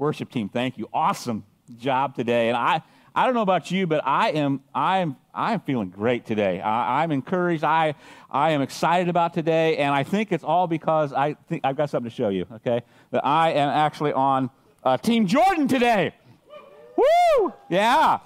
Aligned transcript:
worship 0.00 0.30
team, 0.30 0.48
thank 0.48 0.78
you. 0.78 0.88
Awesome 0.92 1.44
job 1.78 2.16
today. 2.16 2.48
And 2.48 2.56
I, 2.56 2.82
I 3.14 3.26
don't 3.26 3.34
know 3.34 3.42
about 3.42 3.70
you, 3.70 3.86
but 3.86 4.00
I 4.04 4.30
am, 4.30 4.62
I 4.74 4.98
am, 4.98 5.16
I 5.34 5.52
am 5.52 5.60
feeling 5.60 5.90
great 5.90 6.24
today. 6.24 6.60
I, 6.60 7.02
I'm 7.02 7.12
encouraged. 7.12 7.62
I, 7.62 7.94
I 8.30 8.50
am 8.50 8.62
excited 8.62 9.08
about 9.08 9.34
today, 9.34 9.76
and 9.76 9.94
I 9.94 10.02
think 10.02 10.32
it's 10.32 10.42
all 10.42 10.66
because 10.66 11.12
I 11.12 11.34
think 11.48 11.64
I've 11.64 11.76
got 11.76 11.90
something 11.90 12.10
to 12.10 12.16
show 12.16 12.30
you. 12.30 12.46
Okay, 12.56 12.82
that 13.10 13.24
I 13.24 13.52
am 13.52 13.68
actually 13.68 14.12
on 14.12 14.48
uh, 14.82 14.96
Team 14.96 15.26
Jordan 15.26 15.68
today. 15.68 16.14
Woo! 16.96 17.52
Yeah. 17.68 18.20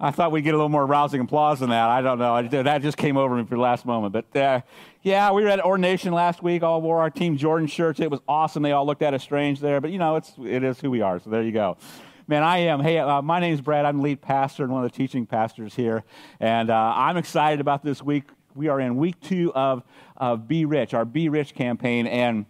I 0.00 0.10
thought 0.10 0.32
we'd 0.32 0.42
get 0.42 0.54
a 0.54 0.56
little 0.56 0.68
more 0.68 0.84
rousing 0.84 1.20
applause 1.20 1.60
than 1.60 1.70
that. 1.70 1.88
I 1.88 2.02
don't 2.02 2.18
know. 2.18 2.34
I, 2.34 2.42
that 2.42 2.82
just 2.82 2.96
came 2.96 3.16
over 3.16 3.36
me 3.36 3.44
for 3.44 3.54
the 3.54 3.60
last 3.60 3.86
moment. 3.86 4.12
But 4.12 4.36
uh, 4.36 4.60
yeah, 5.04 5.32
we 5.32 5.42
were 5.42 5.50
at 5.50 5.62
ordination 5.62 6.14
last 6.14 6.42
week. 6.42 6.62
All 6.62 6.80
wore 6.80 7.00
our 7.00 7.10
Team 7.10 7.36
Jordan 7.36 7.68
shirts. 7.68 8.00
It 8.00 8.10
was 8.10 8.20
awesome. 8.26 8.62
They 8.62 8.72
all 8.72 8.86
looked 8.86 9.02
at 9.02 9.12
us 9.12 9.22
strange 9.22 9.60
there, 9.60 9.78
but 9.78 9.90
you 9.90 9.98
know, 9.98 10.16
it's 10.16 10.32
it 10.42 10.64
is 10.64 10.80
who 10.80 10.90
we 10.90 11.02
are. 11.02 11.20
So 11.20 11.28
there 11.28 11.42
you 11.42 11.52
go. 11.52 11.76
Man, 12.26 12.42
I 12.42 12.58
am. 12.58 12.80
Hey, 12.80 12.96
uh, 12.98 13.20
my 13.20 13.46
is 13.46 13.60
Brad. 13.60 13.84
I'm 13.84 13.98
the 13.98 14.02
lead 14.02 14.22
pastor 14.22 14.64
and 14.64 14.72
one 14.72 14.82
of 14.82 14.90
the 14.90 14.96
teaching 14.96 15.26
pastors 15.26 15.74
here, 15.74 16.04
and 16.40 16.70
uh, 16.70 16.92
I'm 16.96 17.18
excited 17.18 17.60
about 17.60 17.84
this 17.84 18.02
week. 18.02 18.24
We 18.54 18.68
are 18.68 18.80
in 18.80 18.96
week 18.96 19.20
two 19.20 19.52
of, 19.52 19.82
of 20.16 20.48
Be 20.48 20.64
Rich, 20.64 20.94
our 20.94 21.04
Be 21.04 21.28
Rich 21.28 21.54
campaign, 21.54 22.06
and 22.06 22.46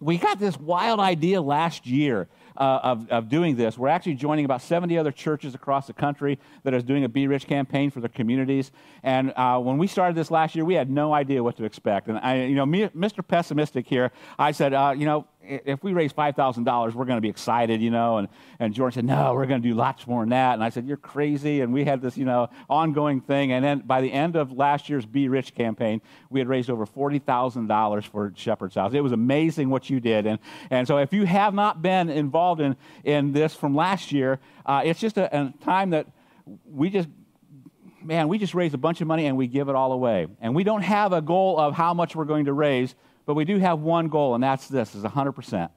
we 0.00 0.16
got 0.16 0.38
this 0.38 0.56
wild 0.56 0.98
idea 0.98 1.42
last 1.42 1.86
year 1.86 2.26
uh, 2.56 2.80
of, 2.82 3.08
of 3.10 3.28
doing 3.28 3.56
this. 3.56 3.78
We're 3.78 3.88
actually 3.88 4.14
joining 4.14 4.44
about 4.44 4.62
70 4.62 4.96
other 4.98 5.12
churches 5.12 5.54
across 5.54 5.86
the 5.86 5.92
country 5.92 6.38
that 6.64 6.74
is 6.74 6.82
doing 6.82 7.04
a 7.04 7.08
Be 7.08 7.26
Rich 7.26 7.46
campaign 7.46 7.90
for 7.90 8.00
their 8.00 8.08
communities. 8.08 8.72
And 9.02 9.32
uh, 9.36 9.58
when 9.58 9.78
we 9.78 9.86
started 9.86 10.16
this 10.16 10.30
last 10.30 10.54
year, 10.54 10.64
we 10.64 10.74
had 10.74 10.90
no 10.90 11.12
idea 11.12 11.42
what 11.42 11.56
to 11.56 11.64
expect. 11.64 12.08
And 12.08 12.18
I, 12.18 12.44
you 12.44 12.54
know, 12.54 12.66
me, 12.66 12.88
Mr. 12.88 13.26
Pessimistic 13.26 13.86
here, 13.86 14.12
I 14.38 14.52
said, 14.52 14.74
uh, 14.74 14.94
you 14.96 15.06
know, 15.06 15.26
if 15.44 15.82
we 15.82 15.92
raise 15.92 16.12
$5,000, 16.12 16.94
we're 16.94 17.04
going 17.04 17.16
to 17.16 17.22
be 17.22 17.28
excited, 17.28 17.80
you 17.80 17.90
know. 17.90 18.18
And, 18.18 18.28
and 18.58 18.72
George 18.72 18.94
said, 18.94 19.04
no, 19.04 19.34
we're 19.34 19.46
going 19.46 19.62
to 19.62 19.68
do 19.68 19.74
lots 19.74 20.06
more 20.06 20.22
than 20.22 20.30
that. 20.30 20.54
And 20.54 20.64
I 20.64 20.68
said, 20.68 20.86
you're 20.86 20.96
crazy. 20.96 21.60
And 21.60 21.72
we 21.72 21.84
had 21.84 22.00
this, 22.00 22.16
you 22.16 22.24
know, 22.24 22.48
ongoing 22.68 23.20
thing. 23.20 23.52
And 23.52 23.64
then 23.64 23.80
by 23.80 24.00
the 24.00 24.12
end 24.12 24.36
of 24.36 24.52
last 24.52 24.88
year's 24.88 25.06
Be 25.06 25.28
Rich 25.28 25.54
campaign, 25.54 26.00
we 26.30 26.40
had 26.40 26.48
raised 26.48 26.70
over 26.70 26.86
$40,000 26.86 28.04
for 28.04 28.32
Shepherd's 28.36 28.74
House. 28.74 28.94
It 28.94 29.00
was 29.00 29.12
amazing 29.12 29.70
what 29.70 29.90
you 29.90 30.00
did. 30.00 30.26
And, 30.26 30.38
and 30.70 30.86
so 30.86 30.98
if 30.98 31.12
you 31.12 31.24
have 31.24 31.54
not 31.54 31.82
been 31.82 32.08
involved 32.08 32.60
in, 32.60 32.76
in 33.04 33.32
this 33.32 33.54
from 33.54 33.74
last 33.74 34.12
year, 34.12 34.38
uh, 34.64 34.82
it's 34.84 35.00
just 35.00 35.18
a, 35.18 35.34
a 35.36 35.52
time 35.64 35.90
that 35.90 36.06
we 36.66 36.90
just 36.90 37.08
man, 38.04 38.28
we 38.28 38.38
just 38.38 38.54
raise 38.54 38.74
a 38.74 38.78
bunch 38.78 39.00
of 39.00 39.06
money 39.06 39.26
and 39.26 39.36
we 39.36 39.46
give 39.46 39.68
it 39.68 39.76
all 39.76 39.92
away. 39.92 40.26
And 40.40 40.54
we 40.54 40.64
don't 40.64 40.82
have 40.82 41.12
a 41.12 41.22
goal 41.22 41.58
of 41.58 41.74
how 41.74 41.94
much 41.94 42.16
we're 42.16 42.24
going 42.24 42.46
to 42.46 42.52
raise. 42.52 42.96
But 43.26 43.34
we 43.34 43.44
do 43.44 43.58
have 43.58 43.80
one 43.80 44.08
goal, 44.08 44.34
and 44.34 44.42
that's 44.42 44.68
this, 44.68 44.94
is 44.94 45.04
100%. 45.04 45.70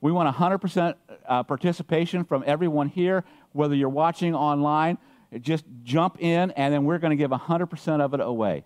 We 0.00 0.12
want 0.12 0.34
100% 0.34 0.94
uh, 1.26 1.42
participation 1.42 2.24
from 2.24 2.42
everyone 2.46 2.88
here, 2.88 3.24
whether 3.52 3.74
you're 3.74 3.88
watching 3.88 4.34
online, 4.34 4.98
just 5.40 5.64
jump 5.82 6.20
in, 6.20 6.50
and 6.52 6.72
then 6.72 6.84
we're 6.84 6.98
going 6.98 7.10
to 7.10 7.16
give 7.16 7.30
100% 7.30 8.00
of 8.00 8.14
it 8.14 8.20
away. 8.20 8.64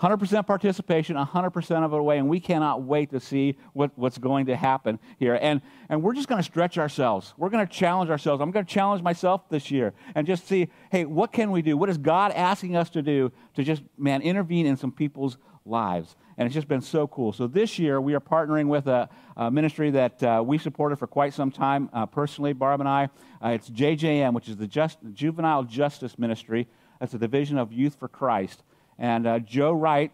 100% 0.00 0.46
participation, 0.46 1.16
100% 1.16 1.84
of 1.84 1.92
it 1.92 1.98
away, 1.98 2.18
and 2.18 2.28
we 2.28 2.38
cannot 2.38 2.82
wait 2.82 3.10
to 3.10 3.18
see 3.18 3.56
what, 3.72 3.90
what's 3.96 4.16
going 4.16 4.46
to 4.46 4.54
happen 4.54 4.98
here. 5.18 5.36
And, 5.40 5.60
and 5.88 6.02
we're 6.02 6.14
just 6.14 6.28
going 6.28 6.38
to 6.38 6.44
stretch 6.44 6.78
ourselves. 6.78 7.34
We're 7.36 7.48
going 7.48 7.66
to 7.66 7.72
challenge 7.72 8.08
ourselves. 8.08 8.40
I'm 8.40 8.52
going 8.52 8.64
to 8.64 8.72
challenge 8.72 9.02
myself 9.02 9.48
this 9.48 9.72
year 9.72 9.94
and 10.14 10.24
just 10.24 10.46
see, 10.46 10.68
hey, 10.92 11.04
what 11.04 11.32
can 11.32 11.50
we 11.50 11.62
do? 11.62 11.76
What 11.76 11.88
is 11.88 11.98
God 11.98 12.30
asking 12.30 12.76
us 12.76 12.90
to 12.90 13.02
do 13.02 13.32
to 13.54 13.64
just, 13.64 13.82
man, 13.96 14.22
intervene 14.22 14.66
in 14.66 14.76
some 14.76 14.92
people's 14.92 15.36
lives? 15.64 16.14
And 16.38 16.46
it's 16.46 16.54
just 16.54 16.68
been 16.68 16.80
so 16.80 17.08
cool. 17.08 17.32
So 17.32 17.48
this 17.48 17.80
year 17.80 18.00
we 18.00 18.14
are 18.14 18.20
partnering 18.20 18.68
with 18.68 18.86
a, 18.86 19.08
a 19.36 19.50
ministry 19.50 19.90
that 19.90 20.22
uh, 20.22 20.42
we 20.46 20.56
supported 20.56 20.96
for 20.96 21.08
quite 21.08 21.34
some 21.34 21.50
time 21.50 21.90
uh, 21.92 22.06
personally, 22.06 22.52
Barb 22.52 22.78
and 22.78 22.88
I. 22.88 23.08
Uh, 23.44 23.48
it's 23.48 23.68
JJM, 23.68 24.32
which 24.32 24.48
is 24.48 24.56
the 24.56 24.68
Just, 24.68 24.98
Juvenile 25.12 25.64
Justice 25.64 26.16
Ministry. 26.16 26.68
That's 27.00 27.12
a 27.12 27.18
division 27.18 27.58
of 27.58 27.72
Youth 27.72 27.96
for 27.96 28.06
Christ. 28.06 28.62
And 28.98 29.26
uh, 29.26 29.40
Joe 29.40 29.72
Wright 29.72 30.12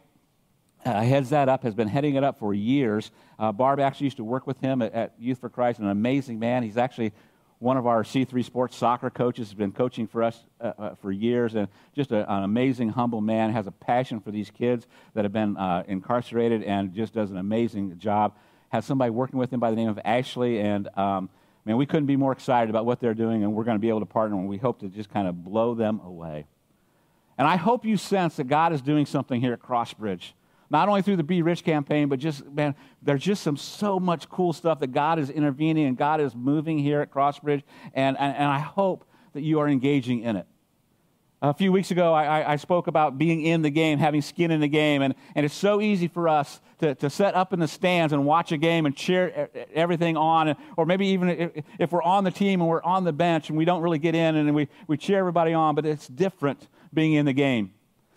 uh, 0.87 1.03
heads 1.03 1.31
that 1.31 1.51
up, 1.51 1.63
has 1.63 1.75
been 1.75 1.89
heading 1.89 2.15
it 2.15 2.25
up 2.25 2.39
for 2.39 2.55
years. 2.55 3.11
Uh, 3.39 3.53
Barb 3.53 3.79
actually 3.79 4.05
used 4.05 4.17
to 4.17 4.25
work 4.25 4.47
with 4.47 4.59
him 4.61 4.81
at, 4.81 4.95
at 4.95 5.13
Youth 5.19 5.41
for 5.41 5.51
Christ, 5.51 5.79
an 5.79 5.89
amazing 5.89 6.39
man. 6.39 6.63
He's 6.63 6.79
actually 6.79 7.13
one 7.59 7.77
of 7.77 7.87
our 7.87 8.03
C3 8.03 8.45
Sports 8.45 8.77
soccer 8.77 9.11
coaches, 9.11 9.49
has 9.49 9.55
been 9.55 9.73
coaching 9.73 10.07
for 10.07 10.23
us 10.23 10.45
uh, 10.61 10.73
uh, 10.79 10.95
for 10.97 11.13
years, 11.13 11.55
and 11.55 11.69
just 11.95 12.13
a, 12.13 12.31
an 12.33 12.43
amazing, 12.43 12.91
humble 12.91 13.21
man, 13.21 13.53
has 13.53 13.67
a 13.67 13.71
passion 13.71 14.21
for 14.21 14.31
these 14.31 14.51
kids 14.51 14.87
that 15.15 15.25
have 15.25 15.33
been 15.33 15.57
uh, 15.57 15.85
incarcerated 15.87 16.63
and 16.63 16.95
just 16.95 17.15
does 17.15 17.31
an 17.31 17.37
amazing 17.37 17.99
job. 17.99 18.35
Has 18.71 18.85
somebody 18.85 19.11
working 19.11 19.39
with 19.39 19.53
him 19.53 19.61
by 19.61 19.71
the 19.71 19.77
name 19.77 19.89
of 19.89 19.99
Ashley, 20.05 20.61
and 20.61 20.89
um, 20.99 21.29
man, 21.65 21.77
we 21.77 21.87
couldn't 21.87 22.07
be 22.07 22.17
more 22.17 22.33
excited 22.33 22.71
about 22.71 22.87
what 22.87 23.01
they're 23.01 23.15
doing, 23.15 23.45
and 23.45 23.55
we're 23.55 23.65
going 23.65 23.77
to 23.77 23.83
be 23.83 23.89
able 23.89 24.01
to 24.01 24.07
partner, 24.07 24.37
and 24.37 24.49
we 24.49 24.59
hope 24.59 24.81
to 24.81 24.89
just 24.89 25.11
kind 25.11 25.29
of 25.29 25.45
blow 25.45 25.75
them 25.75 26.01
away. 26.05 26.47
And 27.39 27.49
I 27.49 27.57
hope 27.57 27.85
you 27.85 27.97
sense 27.97 28.37
that 28.37 28.45
God 28.45 28.73
is 28.73 28.83
doing 28.83 29.07
something 29.07 29.41
here 29.41 29.53
at 29.53 29.61
Crossbridge 29.61 30.33
not 30.71 30.89
only 30.89 31.03
through 31.03 31.17
the 31.17 31.23
Be 31.23 31.43
Rich 31.43 31.65
campaign, 31.65 32.09
but 32.09 32.19
just, 32.19 32.45
man, 32.47 32.75
there's 33.03 33.23
just 33.23 33.43
some 33.43 33.57
so 33.57 34.01
much 34.01 34.29
cool 34.29 34.53
stuff 34.53 34.81
that 34.81 34.93
God 34.93 35.19
is 35.19 35.31
intervening 35.31 35.87
and 35.87 35.97
God 35.97 36.21
is 36.21 36.35
moving 36.35 36.79
here 36.79 37.01
at 37.01 37.11
Crossbridge, 37.11 37.63
and, 37.93 38.17
and, 38.19 38.37
and 38.37 38.47
I 38.47 38.59
hope 38.59 39.05
that 39.35 39.43
you 39.43 39.61
are 39.61 39.69
engaging 39.69 40.23
in 40.23 40.37
it. 40.37 40.47
A 41.43 41.53
few 41.53 41.73
weeks 41.73 41.91
ago, 41.91 42.15
I, 42.15 42.53
I, 42.53 42.57
spoke 42.57 42.87
about 42.87 43.19
being 43.19 43.43
in 43.43 43.61
the 43.61 43.69
game, 43.69 43.99
having 43.99 44.23
skin 44.23 44.51
in 44.51 44.63
the 44.63 44.69
game, 44.69 45.03
and, 45.03 45.15
and 45.35 45.45
it's 45.45 45.55
so 45.55 45.83
easy 45.83 46.09
for 46.09 46.27
us 46.27 46.59
to, 46.79 46.95
to 46.95 47.11
set 47.11 47.35
up 47.35 47.53
in 47.53 47.61
the 47.61 47.69
stands 47.69 48.15
and 48.15 48.25
watch 48.25 48.51
a 48.51 48.57
game 48.57 48.87
and 48.87 48.97
cheer 48.97 49.51
everything 49.75 50.17
on, 50.17 50.57
or 50.79 50.87
maybe 50.87 51.09
even 51.09 51.29
if, 51.29 51.51
if 51.79 51.93
we're 51.93 52.03
on 52.03 52.25
the 52.25 52.31
team 52.31 52.63
and 52.63 52.71
we're 52.71 52.83
on 52.83 53.05
the 53.05 53.13
bench 53.13 53.51
and 53.51 53.59
we 53.59 53.67
don't 53.67 53.83
really 53.83 53.99
get 53.99 54.15
in 54.15 54.37
and 54.37 54.55
we, 54.55 54.69
we 54.87 54.97
cheer 54.97 55.19
everybody 55.19 55.53
on, 55.53 55.75
but 55.75 55.85
it's 55.85 56.09
different 56.09 56.67
being 56.95 57.13
in 57.13 57.27
the 57.27 57.35
game. 57.35 57.74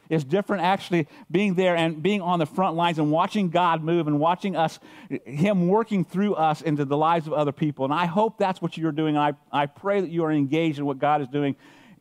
It's 0.10 0.24
different 0.24 0.64
actually 0.64 1.08
being 1.30 1.56
there 1.56 1.76
and 1.76 2.02
being 2.02 2.22
on 2.22 2.40
the 2.40 2.46
front 2.46 2.76
lines 2.76 3.00
and 3.00 3.12
watching 3.12 3.50
God 3.50 3.84
move 3.84 4.08
and 4.08 4.20
watching 4.20 4.56
us, 4.56 4.80
Him 5.26 5.68
working 5.68 6.06
through 6.06 6.36
us 6.36 6.62
into 6.62 6.86
the 6.86 6.98
lives 6.98 7.28
of 7.28 7.34
other 7.34 7.52
people. 7.52 7.86
And 7.86 7.94
I 7.94 8.06
hope 8.06 8.38
that's 8.38 8.62
what 8.62 8.78
you're 8.78 8.92
doing. 8.92 9.18
I, 9.18 9.34
I 9.52 9.66
pray 9.66 10.02
that 10.02 10.10
you 10.10 10.24
are 10.24 10.32
engaged 10.32 10.80
in 10.80 10.86
what 10.86 11.00
God 11.00 11.22
is 11.22 11.28
doing 11.28 11.56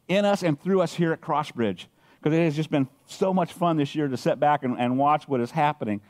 in 0.09 0.25
us 0.25 0.43
and 0.43 0.61
through 0.61 0.81
us 0.83 0.95
here 0.95 1.13
at 1.13 1.21
Crossbridge. 1.21 1.87
Because 2.21 2.37
it 2.37 2.43
has 2.43 2.57
just 2.57 2.71
been 2.71 2.89
so 3.07 3.33
much 3.33 3.53
fun 3.53 3.77
this 3.77 3.95
year 3.95 4.09
to 4.09 4.17
sit 4.17 4.41
back 4.41 4.65
and, 4.65 4.79
and 4.79 4.99
watch 4.99 5.29
what 5.29 5.41
is 5.41 5.51
happening. 5.51 6.01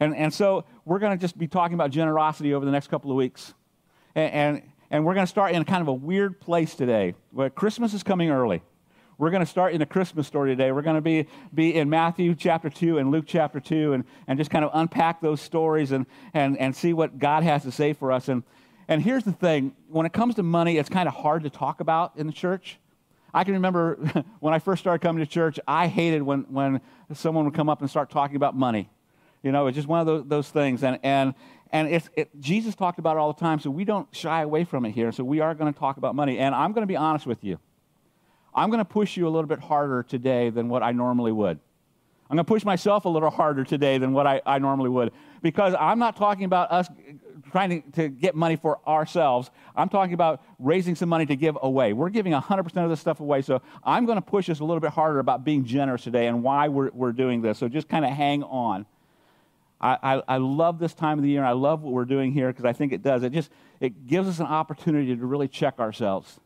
And, 0.00 0.16
and 0.16 0.34
so 0.34 0.64
we're 0.84 0.98
going 0.98 1.16
to 1.16 1.20
just 1.20 1.38
be 1.38 1.46
talking 1.46 1.74
about 1.74 1.90
generosity 1.90 2.54
over 2.54 2.64
the 2.64 2.72
next 2.72 2.88
couple 2.88 3.10
of 3.10 3.16
weeks. 3.16 3.54
And, 4.14 4.32
and, 4.32 4.62
and 4.90 5.04
we're 5.04 5.14
going 5.14 5.26
to 5.26 5.30
start 5.30 5.52
in 5.52 5.64
kind 5.64 5.80
of 5.80 5.88
a 5.88 5.92
weird 5.92 6.40
place 6.40 6.74
today. 6.74 7.14
Where 7.30 7.50
Christmas 7.50 7.94
is 7.94 8.02
coming 8.02 8.30
early. 8.30 8.62
We're 9.18 9.30
going 9.30 9.44
to 9.44 9.50
start 9.50 9.72
in 9.72 9.78
the 9.78 9.86
Christmas 9.86 10.26
story 10.26 10.50
today. 10.50 10.72
We're 10.72 10.82
going 10.82 10.96
to 10.96 11.02
be, 11.02 11.26
be 11.54 11.74
in 11.74 11.90
Matthew 11.90 12.34
chapter 12.34 12.70
2 12.70 12.98
and 12.98 13.10
Luke 13.10 13.24
chapter 13.26 13.60
2 13.60 13.92
and, 13.92 14.04
and 14.26 14.38
just 14.38 14.50
kind 14.50 14.64
of 14.64 14.70
unpack 14.74 15.20
those 15.20 15.40
stories 15.40 15.92
and, 15.92 16.06
and, 16.32 16.58
and 16.58 16.74
see 16.74 16.92
what 16.92 17.18
God 17.18 17.42
has 17.42 17.62
to 17.64 17.70
say 17.70 17.92
for 17.92 18.10
us. 18.10 18.28
And, 18.28 18.42
and 18.88 19.02
here's 19.02 19.24
the 19.24 19.32
thing 19.32 19.74
when 19.88 20.06
it 20.06 20.12
comes 20.12 20.36
to 20.36 20.42
money, 20.42 20.78
it's 20.78 20.88
kind 20.88 21.08
of 21.08 21.14
hard 21.14 21.42
to 21.44 21.50
talk 21.50 21.80
about 21.80 22.12
in 22.16 22.26
the 22.26 22.32
church. 22.32 22.78
I 23.34 23.44
can 23.44 23.54
remember 23.54 23.96
when 24.40 24.54
I 24.54 24.58
first 24.58 24.80
started 24.80 25.00
coming 25.00 25.24
to 25.24 25.30
church, 25.30 25.60
I 25.68 25.88
hated 25.88 26.22
when, 26.22 26.42
when 26.48 26.80
someone 27.12 27.44
would 27.44 27.54
come 27.54 27.68
up 27.68 27.80
and 27.80 27.90
start 27.90 28.10
talking 28.10 28.36
about 28.36 28.56
money. 28.56 28.90
You 29.42 29.52
know, 29.52 29.66
it's 29.66 29.74
just 29.74 29.88
one 29.88 30.00
of 30.00 30.06
those, 30.06 30.24
those 30.26 30.48
things. 30.48 30.82
And, 30.82 30.98
and, 31.02 31.34
and 31.70 31.88
it's, 31.88 32.08
it, 32.16 32.30
Jesus 32.40 32.74
talked 32.74 32.98
about 32.98 33.16
it 33.16 33.20
all 33.20 33.32
the 33.32 33.40
time, 33.40 33.60
so 33.60 33.70
we 33.70 33.84
don't 33.84 34.08
shy 34.14 34.42
away 34.42 34.64
from 34.64 34.84
it 34.84 34.92
here. 34.92 35.12
So 35.12 35.22
we 35.22 35.40
are 35.40 35.54
going 35.54 35.72
to 35.72 35.78
talk 35.78 35.96
about 35.96 36.14
money. 36.14 36.38
And 36.38 36.54
I'm 36.54 36.72
going 36.72 36.82
to 36.82 36.88
be 36.88 36.96
honest 36.96 37.26
with 37.26 37.44
you. 37.44 37.58
I'm 38.54 38.70
going 38.70 38.78
to 38.78 38.84
push 38.84 39.16
you 39.16 39.26
a 39.26 39.30
little 39.30 39.48
bit 39.48 39.60
harder 39.60 40.02
today 40.02 40.50
than 40.50 40.68
what 40.68 40.82
I 40.82 40.92
normally 40.92 41.32
would. 41.32 41.58
I'm 42.32 42.36
going 42.36 42.46
to 42.46 42.48
push 42.48 42.64
myself 42.64 43.04
a 43.04 43.10
little 43.10 43.28
harder 43.28 43.62
today 43.62 43.98
than 43.98 44.14
what 44.14 44.26
I, 44.26 44.40
I 44.46 44.58
normally 44.58 44.88
would 44.88 45.12
because 45.42 45.74
I'm 45.78 45.98
not 45.98 46.16
talking 46.16 46.44
about 46.44 46.72
us 46.72 46.88
trying 47.50 47.82
to, 47.82 47.90
to 47.92 48.08
get 48.08 48.34
money 48.34 48.56
for 48.56 48.80
ourselves. 48.88 49.50
I'm 49.76 49.90
talking 49.90 50.14
about 50.14 50.42
raising 50.58 50.94
some 50.94 51.10
money 51.10 51.26
to 51.26 51.36
give 51.36 51.58
away. 51.60 51.92
We're 51.92 52.08
giving 52.08 52.32
100% 52.32 52.84
of 52.84 52.88
this 52.88 53.00
stuff 53.00 53.20
away. 53.20 53.42
So 53.42 53.60
I'm 53.84 54.06
going 54.06 54.16
to 54.16 54.22
push 54.22 54.48
us 54.48 54.60
a 54.60 54.64
little 54.64 54.80
bit 54.80 54.92
harder 54.92 55.18
about 55.18 55.44
being 55.44 55.66
generous 55.66 56.04
today 56.04 56.26
and 56.26 56.42
why 56.42 56.68
we're, 56.68 56.90
we're 56.94 57.12
doing 57.12 57.42
this. 57.42 57.58
So 57.58 57.68
just 57.68 57.88
kind 57.88 58.04
of 58.04 58.10
hang 58.12 58.42
on. 58.44 58.86
I, 59.78 59.98
I, 60.02 60.22
I, 60.28 60.36
love 60.36 60.78
this 60.78 60.94
time 60.94 61.18
of 61.18 61.24
the 61.24 61.30
year 61.30 61.40
and 61.40 61.48
I 61.48 61.52
love 61.52 61.82
what 61.82 61.92
we're 61.92 62.04
doing 62.04 62.32
here 62.32 62.46
because 62.46 62.64
I 62.64 62.72
think 62.72 62.92
it 62.92 63.02
does. 63.02 63.24
It 63.24 63.32
just 63.32 63.50
it 63.80 64.06
gives 64.06 64.28
us 64.28 64.38
an 64.38 64.46
opportunity 64.46 65.14
to 65.14 65.26
really 65.26 65.48
check 65.48 65.80
ourselves 65.80 66.38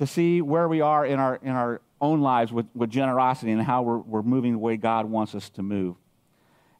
to 0.00 0.06
see 0.06 0.40
where 0.40 0.66
we 0.66 0.80
are 0.80 1.04
in 1.04 1.18
our, 1.18 1.38
in 1.42 1.50
our 1.50 1.82
own 2.00 2.22
lives 2.22 2.50
with, 2.50 2.64
with 2.74 2.88
generosity 2.88 3.52
and 3.52 3.60
how 3.60 3.82
we're, 3.82 3.98
we're 3.98 4.22
moving 4.22 4.52
the 4.52 4.58
way 4.58 4.78
God 4.78 5.04
wants 5.04 5.34
us 5.34 5.50
to 5.50 5.62
move. 5.62 5.94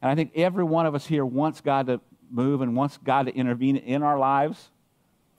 And 0.01 0.09
I 0.09 0.15
think 0.15 0.31
every 0.35 0.63
one 0.63 0.87
of 0.87 0.95
us 0.95 1.05
here 1.05 1.23
wants 1.23 1.61
God 1.61 1.85
to 1.85 2.01
move 2.31 2.61
and 2.61 2.75
wants 2.75 2.97
God 2.97 3.27
to 3.27 3.35
intervene 3.35 3.77
in 3.77 4.01
our 4.01 4.17
lives 4.17 4.71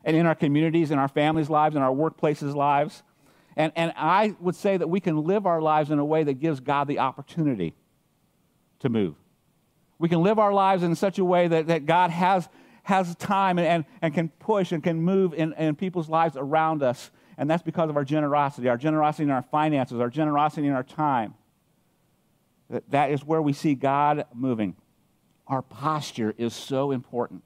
and 0.05 0.17
in 0.17 0.27
our 0.27 0.37
communities, 0.37 0.93
in 0.93 0.99
our 1.01 1.09
families' 1.09 1.51
lives, 1.51 1.75
in 1.75 1.83
our 1.83 1.93
workplaces' 1.93 2.55
lives. 2.55 3.03
And, 3.57 3.73
and 3.75 3.93
I 3.97 4.37
would 4.39 4.55
say 4.55 4.77
that 4.77 4.89
we 4.89 5.01
can 5.01 5.25
live 5.25 5.45
our 5.45 5.61
lives 5.61 5.91
in 5.91 5.99
a 5.99 6.05
way 6.05 6.23
that 6.23 6.35
gives 6.35 6.61
God 6.61 6.87
the 6.87 7.01
opportunity 7.01 7.75
to 8.79 8.89
move. 8.89 9.17
We 9.99 10.09
can 10.09 10.23
live 10.23 10.39
our 10.39 10.53
lives 10.53 10.85
in 10.85 10.95
such 10.95 11.19
a 11.19 11.25
way 11.25 11.49
that, 11.49 11.67
that 11.67 11.85
God 11.87 12.11
has 12.11 12.49
has 12.85 13.15
time 13.17 13.59
and, 13.59 13.67
and, 13.67 13.85
and 14.03 14.15
can 14.15 14.29
push 14.29 14.73
and 14.73 14.83
can 14.83 15.01
move 15.01 15.35
in, 15.35 15.53
in 15.55 15.77
people's 15.77 16.09
lives 16.09 16.37
around 16.37 16.83
us. 16.83 17.11
And 17.39 17.51
that's 17.51 17.63
because 17.63 17.91
of 17.91 17.97
our 17.97 18.05
generosity, 18.05 18.69
our 18.69 18.77
generosity 18.77 19.25
in 19.25 19.31
our 19.31 19.43
finances, 19.43 20.01
our 20.01 20.11
generosity 20.11 20.67
in 20.67 20.75
our 20.75 20.83
time. 20.83 21.35
That, 22.91 23.11
is 23.11 23.25
where 23.25 23.43
we 23.43 23.53
see 23.53 23.75
God 23.75 24.25
moving. 24.35 24.77
Our 25.47 25.63
posture 25.63 26.35
is 26.39 26.55
so 26.55 26.91
important 26.91 27.45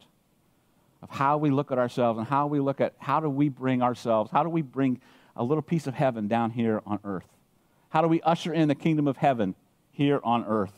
of 1.02 1.10
how 1.10 1.38
we 1.38 1.50
look 1.50 1.72
at 1.72 1.78
ourselves 1.78 2.18
and 2.18 2.26
how 2.26 2.46
we 2.46 2.60
look 2.60 2.80
at 2.80 2.94
how 2.98 3.20
do 3.20 3.28
we 3.28 3.48
bring 3.48 3.82
ourselves, 3.82 4.30
how 4.30 4.42
do 4.42 4.48
we 4.48 4.62
bring 4.62 5.00
a 5.34 5.42
little 5.42 5.62
piece 5.62 5.86
of 5.86 5.94
heaven 5.94 6.28
down 6.28 6.50
here 6.50 6.80
on 6.86 7.00
earth? 7.04 7.26
How 7.88 8.02
do 8.02 8.08
we 8.08 8.20
usher 8.22 8.52
in 8.52 8.68
the 8.68 8.74
kingdom 8.74 9.08
of 9.08 9.16
heaven 9.16 9.54
here 9.90 10.20
on 10.22 10.44
earth? 10.44 10.72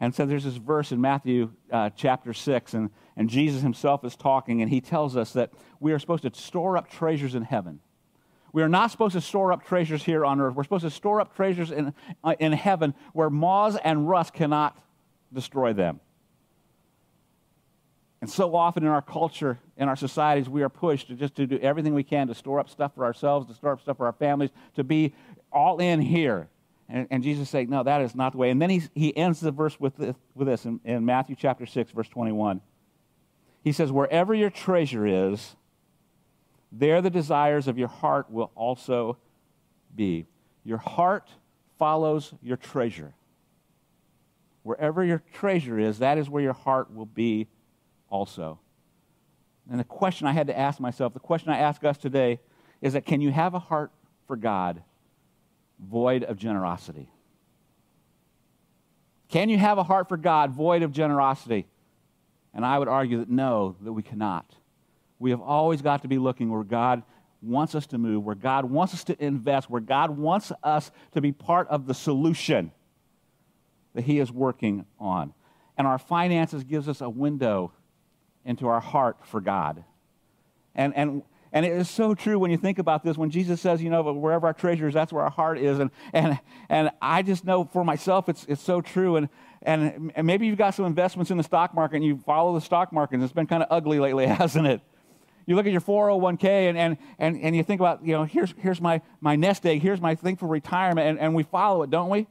And 0.00 0.14
so 0.14 0.26
there's 0.26 0.44
this 0.44 0.56
verse 0.56 0.92
in 0.92 1.00
Matthew 1.00 1.50
uh, 1.72 1.90
chapter 1.96 2.32
6, 2.32 2.74
and, 2.74 2.90
and 3.16 3.28
Jesus 3.28 3.62
himself 3.62 4.04
is 4.04 4.14
talking, 4.14 4.62
and 4.62 4.70
he 4.70 4.80
tells 4.80 5.16
us 5.16 5.32
that 5.32 5.50
we 5.80 5.92
are 5.92 5.98
supposed 5.98 6.22
to 6.22 6.34
store 6.34 6.76
up 6.76 6.88
treasures 6.88 7.34
in 7.34 7.42
heaven. 7.42 7.80
We 8.52 8.62
are 8.62 8.68
not 8.68 8.90
supposed 8.90 9.12
to 9.12 9.20
store 9.20 9.52
up 9.52 9.64
treasures 9.66 10.02
here 10.02 10.24
on 10.24 10.40
earth. 10.40 10.54
We're 10.54 10.62
supposed 10.62 10.84
to 10.84 10.90
store 10.90 11.20
up 11.20 11.36
treasures 11.36 11.70
in, 11.70 11.94
uh, 12.24 12.34
in 12.38 12.52
heaven 12.52 12.94
where 13.12 13.30
moths 13.30 13.78
and 13.84 14.08
rust 14.08 14.32
cannot 14.32 14.76
destroy 15.32 15.72
them. 15.72 16.00
And 18.20 18.28
so 18.28 18.56
often 18.56 18.82
in 18.82 18.88
our 18.88 19.02
culture, 19.02 19.58
in 19.76 19.88
our 19.88 19.96
societies, 19.96 20.48
we 20.48 20.62
are 20.62 20.68
pushed 20.68 21.08
to 21.08 21.14
just 21.14 21.36
to 21.36 21.46
do 21.46 21.58
everything 21.58 21.94
we 21.94 22.02
can 22.02 22.26
to 22.28 22.34
store 22.34 22.58
up 22.58 22.68
stuff 22.68 22.94
for 22.94 23.04
ourselves, 23.04 23.46
to 23.46 23.54
store 23.54 23.72
up 23.72 23.80
stuff 23.80 23.96
for 23.96 24.06
our 24.06 24.12
families, 24.12 24.50
to 24.74 24.82
be 24.82 25.14
all 25.52 25.78
in 25.78 26.00
here. 26.00 26.48
And, 26.88 27.06
and 27.10 27.22
Jesus 27.22 27.48
said, 27.48 27.68
no, 27.68 27.82
that 27.82 28.00
is 28.00 28.14
not 28.14 28.32
the 28.32 28.38
way. 28.38 28.50
And 28.50 28.60
then 28.60 28.70
he, 28.70 28.82
he 28.94 29.16
ends 29.16 29.40
the 29.40 29.52
verse 29.52 29.78
with 29.78 29.96
this, 29.96 30.16
with 30.34 30.48
this 30.48 30.64
in, 30.64 30.80
in 30.84 31.04
Matthew 31.04 31.36
chapter 31.38 31.66
6, 31.66 31.92
verse 31.92 32.08
21. 32.08 32.60
He 33.62 33.72
says, 33.72 33.92
wherever 33.92 34.34
your 34.34 34.50
treasure 34.50 35.06
is, 35.06 35.54
there 36.70 37.00
the 37.00 37.10
desires 37.10 37.68
of 37.68 37.78
your 37.78 37.88
heart 37.88 38.30
will 38.30 38.50
also 38.54 39.16
be. 39.94 40.26
Your 40.64 40.78
heart 40.78 41.30
follows 41.78 42.34
your 42.42 42.56
treasure. 42.56 43.14
Wherever 44.62 45.02
your 45.02 45.22
treasure 45.32 45.78
is, 45.78 46.00
that 46.00 46.18
is 46.18 46.28
where 46.28 46.42
your 46.42 46.52
heart 46.52 46.92
will 46.94 47.06
be 47.06 47.48
also. 48.10 48.58
And 49.70 49.80
the 49.80 49.84
question 49.84 50.26
I 50.26 50.32
had 50.32 50.46
to 50.48 50.58
ask 50.58 50.80
myself, 50.80 51.14
the 51.14 51.20
question 51.20 51.50
I 51.50 51.58
ask 51.58 51.84
us 51.84 51.96
today, 51.98 52.40
is 52.80 52.92
that 52.92 53.04
can 53.04 53.20
you 53.20 53.30
have 53.30 53.54
a 53.54 53.58
heart 53.58 53.92
for 54.26 54.36
God 54.36 54.82
void 55.78 56.22
of 56.24 56.36
generosity? 56.36 57.10
Can 59.28 59.48
you 59.48 59.58
have 59.58 59.78
a 59.78 59.82
heart 59.82 60.08
for 60.08 60.16
God 60.16 60.52
void 60.52 60.82
of 60.82 60.92
generosity? 60.92 61.66
And 62.54 62.64
I 62.64 62.78
would 62.78 62.88
argue 62.88 63.18
that 63.18 63.28
no, 63.28 63.76
that 63.82 63.92
we 63.92 64.02
cannot. 64.02 64.54
We 65.18 65.30
have 65.30 65.40
always 65.40 65.82
got 65.82 66.02
to 66.02 66.08
be 66.08 66.18
looking 66.18 66.50
where 66.50 66.64
God 66.64 67.02
wants 67.42 67.74
us 67.74 67.86
to 67.88 67.98
move, 67.98 68.24
where 68.24 68.34
God 68.34 68.64
wants 68.64 68.94
us 68.94 69.04
to 69.04 69.24
invest, 69.24 69.70
where 69.70 69.80
God 69.80 70.16
wants 70.16 70.52
us 70.62 70.90
to 71.12 71.20
be 71.20 71.32
part 71.32 71.68
of 71.68 71.86
the 71.86 71.94
solution 71.94 72.72
that 73.94 74.02
He 74.02 74.18
is 74.18 74.30
working 74.30 74.86
on. 74.98 75.32
And 75.76 75.86
our 75.86 75.98
finances 75.98 76.64
gives 76.64 76.88
us 76.88 77.00
a 77.00 77.08
window 77.08 77.72
into 78.44 78.66
our 78.66 78.80
heart 78.80 79.18
for 79.24 79.40
God. 79.40 79.84
And, 80.74 80.94
and, 80.96 81.22
and 81.52 81.64
it 81.64 81.72
is 81.72 81.88
so 81.88 82.14
true 82.14 82.38
when 82.38 82.50
you 82.50 82.56
think 82.56 82.78
about 82.78 83.04
this, 83.04 83.16
when 83.16 83.30
Jesus 83.30 83.60
says, 83.60 83.82
you 83.82 83.90
know, 83.90 84.02
wherever 84.12 84.46
our 84.46 84.52
treasure 84.52 84.88
is, 84.88 84.94
that's 84.94 85.12
where 85.12 85.24
our 85.24 85.30
heart 85.30 85.58
is. 85.58 85.78
And, 85.78 85.90
and, 86.12 86.38
and 86.68 86.90
I 87.00 87.22
just 87.22 87.44
know 87.44 87.64
for 87.64 87.84
myself, 87.84 88.28
it's, 88.28 88.44
it's 88.48 88.62
so 88.62 88.80
true. 88.80 89.16
And, 89.16 89.28
and, 89.62 90.12
and 90.14 90.26
maybe 90.26 90.46
you've 90.46 90.58
got 90.58 90.74
some 90.74 90.84
investments 90.84 91.30
in 91.30 91.36
the 91.36 91.42
stock 91.42 91.74
market 91.74 91.96
and 91.96 92.04
you 92.04 92.18
follow 92.18 92.54
the 92.54 92.60
stock 92.60 92.92
market, 92.92 93.16
and 93.16 93.24
it's 93.24 93.32
been 93.32 93.46
kind 93.46 93.62
of 93.62 93.68
ugly 93.70 93.98
lately, 93.98 94.26
hasn't 94.26 94.66
it? 94.66 94.80
You 95.48 95.56
look 95.56 95.64
at 95.64 95.72
your 95.72 95.80
401k 95.80 96.44
and, 96.44 96.76
and, 96.76 96.98
and, 97.18 97.40
and 97.40 97.56
you 97.56 97.62
think 97.62 97.80
about, 97.80 98.04
you 98.04 98.12
know, 98.12 98.24
here's, 98.24 98.52
here's 98.58 98.82
my, 98.82 99.00
my 99.22 99.34
nest 99.34 99.64
egg, 99.64 99.80
here's 99.80 99.98
my 99.98 100.14
thing 100.14 100.36
for 100.36 100.46
retirement, 100.46 101.08
and, 101.08 101.18
and 101.18 101.34
we 101.34 101.42
follow 101.42 101.82
it, 101.82 101.88
don't 101.88 102.10
we? 102.10 102.26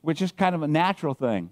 Which 0.00 0.22
is 0.22 0.32
kind 0.32 0.54
of 0.54 0.62
a 0.62 0.66
natural 0.66 1.12
thing. 1.12 1.50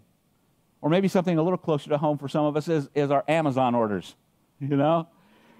Or 0.81 0.89
maybe 0.89 1.09
something 1.09 1.37
a 1.37 1.43
little 1.43 1.59
closer 1.59 1.91
to 1.91 1.99
home 1.99 2.17
for 2.17 2.29
some 2.29 2.47
of 2.47 2.57
us 2.57 2.67
is, 2.67 2.89
is 2.95 3.11
our 3.11 3.25
Amazon 3.29 3.75
orders. 3.75 4.15
You 4.59 4.75
know? 4.75 5.07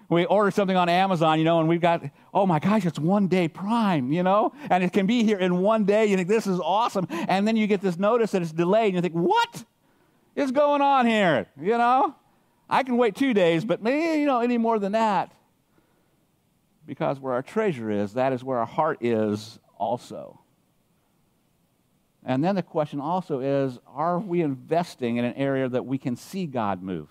We 0.09 0.25
order 0.25 0.51
something 0.51 0.75
on 0.77 0.89
Amazon, 0.89 1.39
you 1.39 1.45
know, 1.45 1.61
and 1.61 1.69
we've 1.69 1.83
got, 1.83 2.03
oh 2.33 2.47
my 2.47 2.59
gosh, 2.59 2.87
it's 2.87 2.99
one 2.99 3.29
day 3.29 3.47
prime, 3.47 4.13
you 4.13 4.23
know? 4.23 4.55
And 4.71 4.83
it 4.83 4.95
can 4.95 5.05
be 5.05 5.23
here 5.23 5.39
in 5.39 5.59
one 5.59 5.85
day. 5.85 6.07
You 6.07 6.17
think, 6.17 6.29
this 6.29 6.47
is 6.47 6.59
awesome. 6.61 7.07
And 7.11 7.47
then 7.47 7.59
you 7.59 7.67
get 7.67 7.83
this 7.83 7.99
notice 7.99 8.31
that 8.31 8.41
it's 8.41 8.53
delayed, 8.53 8.95
and 8.95 8.95
you 8.95 9.03
think, 9.03 9.13
what 9.13 9.65
is 10.35 10.51
going 10.51 10.81
on 10.81 11.05
here? 11.05 11.47
You 11.61 11.77
know? 11.77 12.15
I 12.69 12.83
can 12.83 12.97
wait 12.97 13.15
two 13.15 13.33
days, 13.33 13.65
but 13.65 13.83
maybe, 13.83 14.21
you 14.21 14.27
know, 14.27 14.41
any 14.41 14.59
more 14.59 14.79
than 14.79 14.93
that. 14.93 15.33
Because 16.85 17.19
where 17.21 17.33
our 17.33 17.43
treasure 17.43 17.91
is, 17.91 18.15
that 18.15 18.33
is 18.33 18.43
where 18.43 18.59
our 18.59 18.67
heart 18.67 18.99
is 19.01 19.59
also. 19.79 20.41
And 22.25 22.43
then 22.43 22.57
the 22.57 22.63
question 22.63 23.01
also 23.01 23.41
is 23.41 23.79
are 23.87 24.19
we 24.19 24.43
investing 24.43 25.17
in 25.17 25.25
an 25.25 25.35
area 25.35 25.69
that 25.69 25.87
we 25.87 25.97
can 25.97 26.17
see 26.17 26.47
God 26.47 26.83
move? 26.83 27.09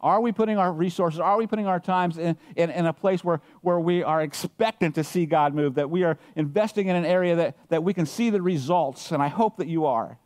Are 0.00 0.20
we 0.20 0.32
putting 0.32 0.58
our 0.58 0.70
resources, 0.70 1.18
are 1.18 1.38
we 1.38 1.46
putting 1.46 1.66
our 1.66 1.80
times 1.80 2.18
in, 2.18 2.36
in, 2.56 2.68
in, 2.68 2.84
a 2.84 2.92
place 2.92 3.24
where, 3.24 3.40
where 3.62 3.80
we 3.80 4.02
are 4.02 4.20
expectant 4.20 4.96
to 4.96 5.04
see 5.04 5.24
God 5.24 5.54
move, 5.54 5.76
that 5.76 5.88
we 5.88 6.02
are 6.02 6.18
investing 6.36 6.88
in 6.88 6.96
an 6.96 7.06
area 7.06 7.36
that, 7.36 7.56
that 7.70 7.82
we 7.82 7.94
can 7.94 8.04
see 8.04 8.28
the 8.28 8.42
results? 8.42 9.12
And 9.12 9.22
I 9.22 9.28
hope 9.28 9.56
that 9.56 9.66
you 9.66 9.86
are. 9.86 10.18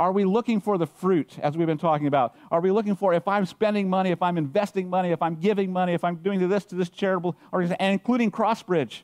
Are 0.00 0.12
we 0.12 0.24
looking 0.24 0.62
for 0.62 0.78
the 0.78 0.86
fruit, 0.86 1.38
as 1.42 1.58
we've 1.58 1.66
been 1.66 1.76
talking 1.76 2.06
about? 2.06 2.34
Are 2.50 2.62
we 2.62 2.70
looking 2.70 2.96
for 2.96 3.12
if 3.12 3.28
I'm 3.28 3.44
spending 3.44 3.90
money, 3.90 4.10
if 4.10 4.22
I'm 4.22 4.38
investing 4.38 4.88
money, 4.88 5.10
if 5.10 5.20
I'm 5.20 5.34
giving 5.34 5.70
money, 5.70 5.92
if 5.92 6.04
I'm 6.04 6.16
doing 6.16 6.48
this 6.48 6.64
to 6.64 6.74
this 6.74 6.88
charitable 6.88 7.36
organization, 7.52 7.76
and 7.80 7.92
including 7.92 8.30
Crossbridge? 8.30 9.02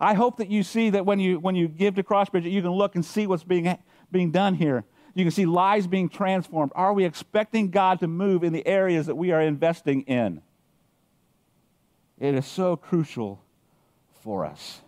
I 0.00 0.14
hope 0.14 0.38
that 0.38 0.48
you 0.48 0.62
see 0.62 0.88
that 0.88 1.04
when 1.04 1.20
you, 1.20 1.38
when 1.38 1.56
you 1.56 1.68
give 1.68 1.96
to 1.96 2.02
Crossbridge, 2.02 2.50
you 2.50 2.62
can 2.62 2.70
look 2.70 2.94
and 2.94 3.04
see 3.04 3.26
what's 3.26 3.44
being, 3.44 3.76
being 4.10 4.30
done 4.30 4.54
here. 4.54 4.84
You 5.14 5.26
can 5.26 5.30
see 5.30 5.44
lives 5.44 5.86
being 5.86 6.08
transformed. 6.08 6.72
Are 6.74 6.94
we 6.94 7.04
expecting 7.04 7.70
God 7.70 8.00
to 8.00 8.06
move 8.06 8.44
in 8.44 8.54
the 8.54 8.66
areas 8.66 9.04
that 9.06 9.16
we 9.16 9.32
are 9.32 9.42
investing 9.42 10.02
in? 10.02 10.40
It 12.18 12.34
is 12.34 12.46
so 12.46 12.76
crucial 12.76 13.42
for 14.22 14.46
us. 14.46 14.80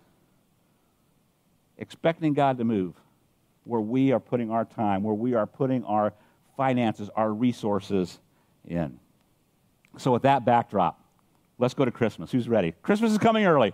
Expecting 1.76 2.32
God 2.32 2.56
to 2.56 2.64
move 2.64 2.94
where 3.65 3.81
we 3.81 4.12
are 4.12 4.21
putting 4.21 4.51
our 4.51 4.65
time, 4.65 5.03
where 5.03 5.15
we 5.15 5.35
are 5.35 5.47
putting 5.47 5.85
our 5.85 6.12
finances, 6.57 7.09
our 7.17 7.33
resources 7.33 8.19
in. 8.67 8.99
So, 9.99 10.12
with 10.12 10.23
that 10.23 10.45
backdrop, 10.45 11.03
let's 11.59 11.75
go 11.75 11.85
to 11.85 11.91
Christmas. 11.91 12.31
Who's 12.31 12.49
ready? 12.49 12.75
Christmas 12.83 13.12
is 13.12 13.19
coming 13.19 13.45
early. 13.45 13.73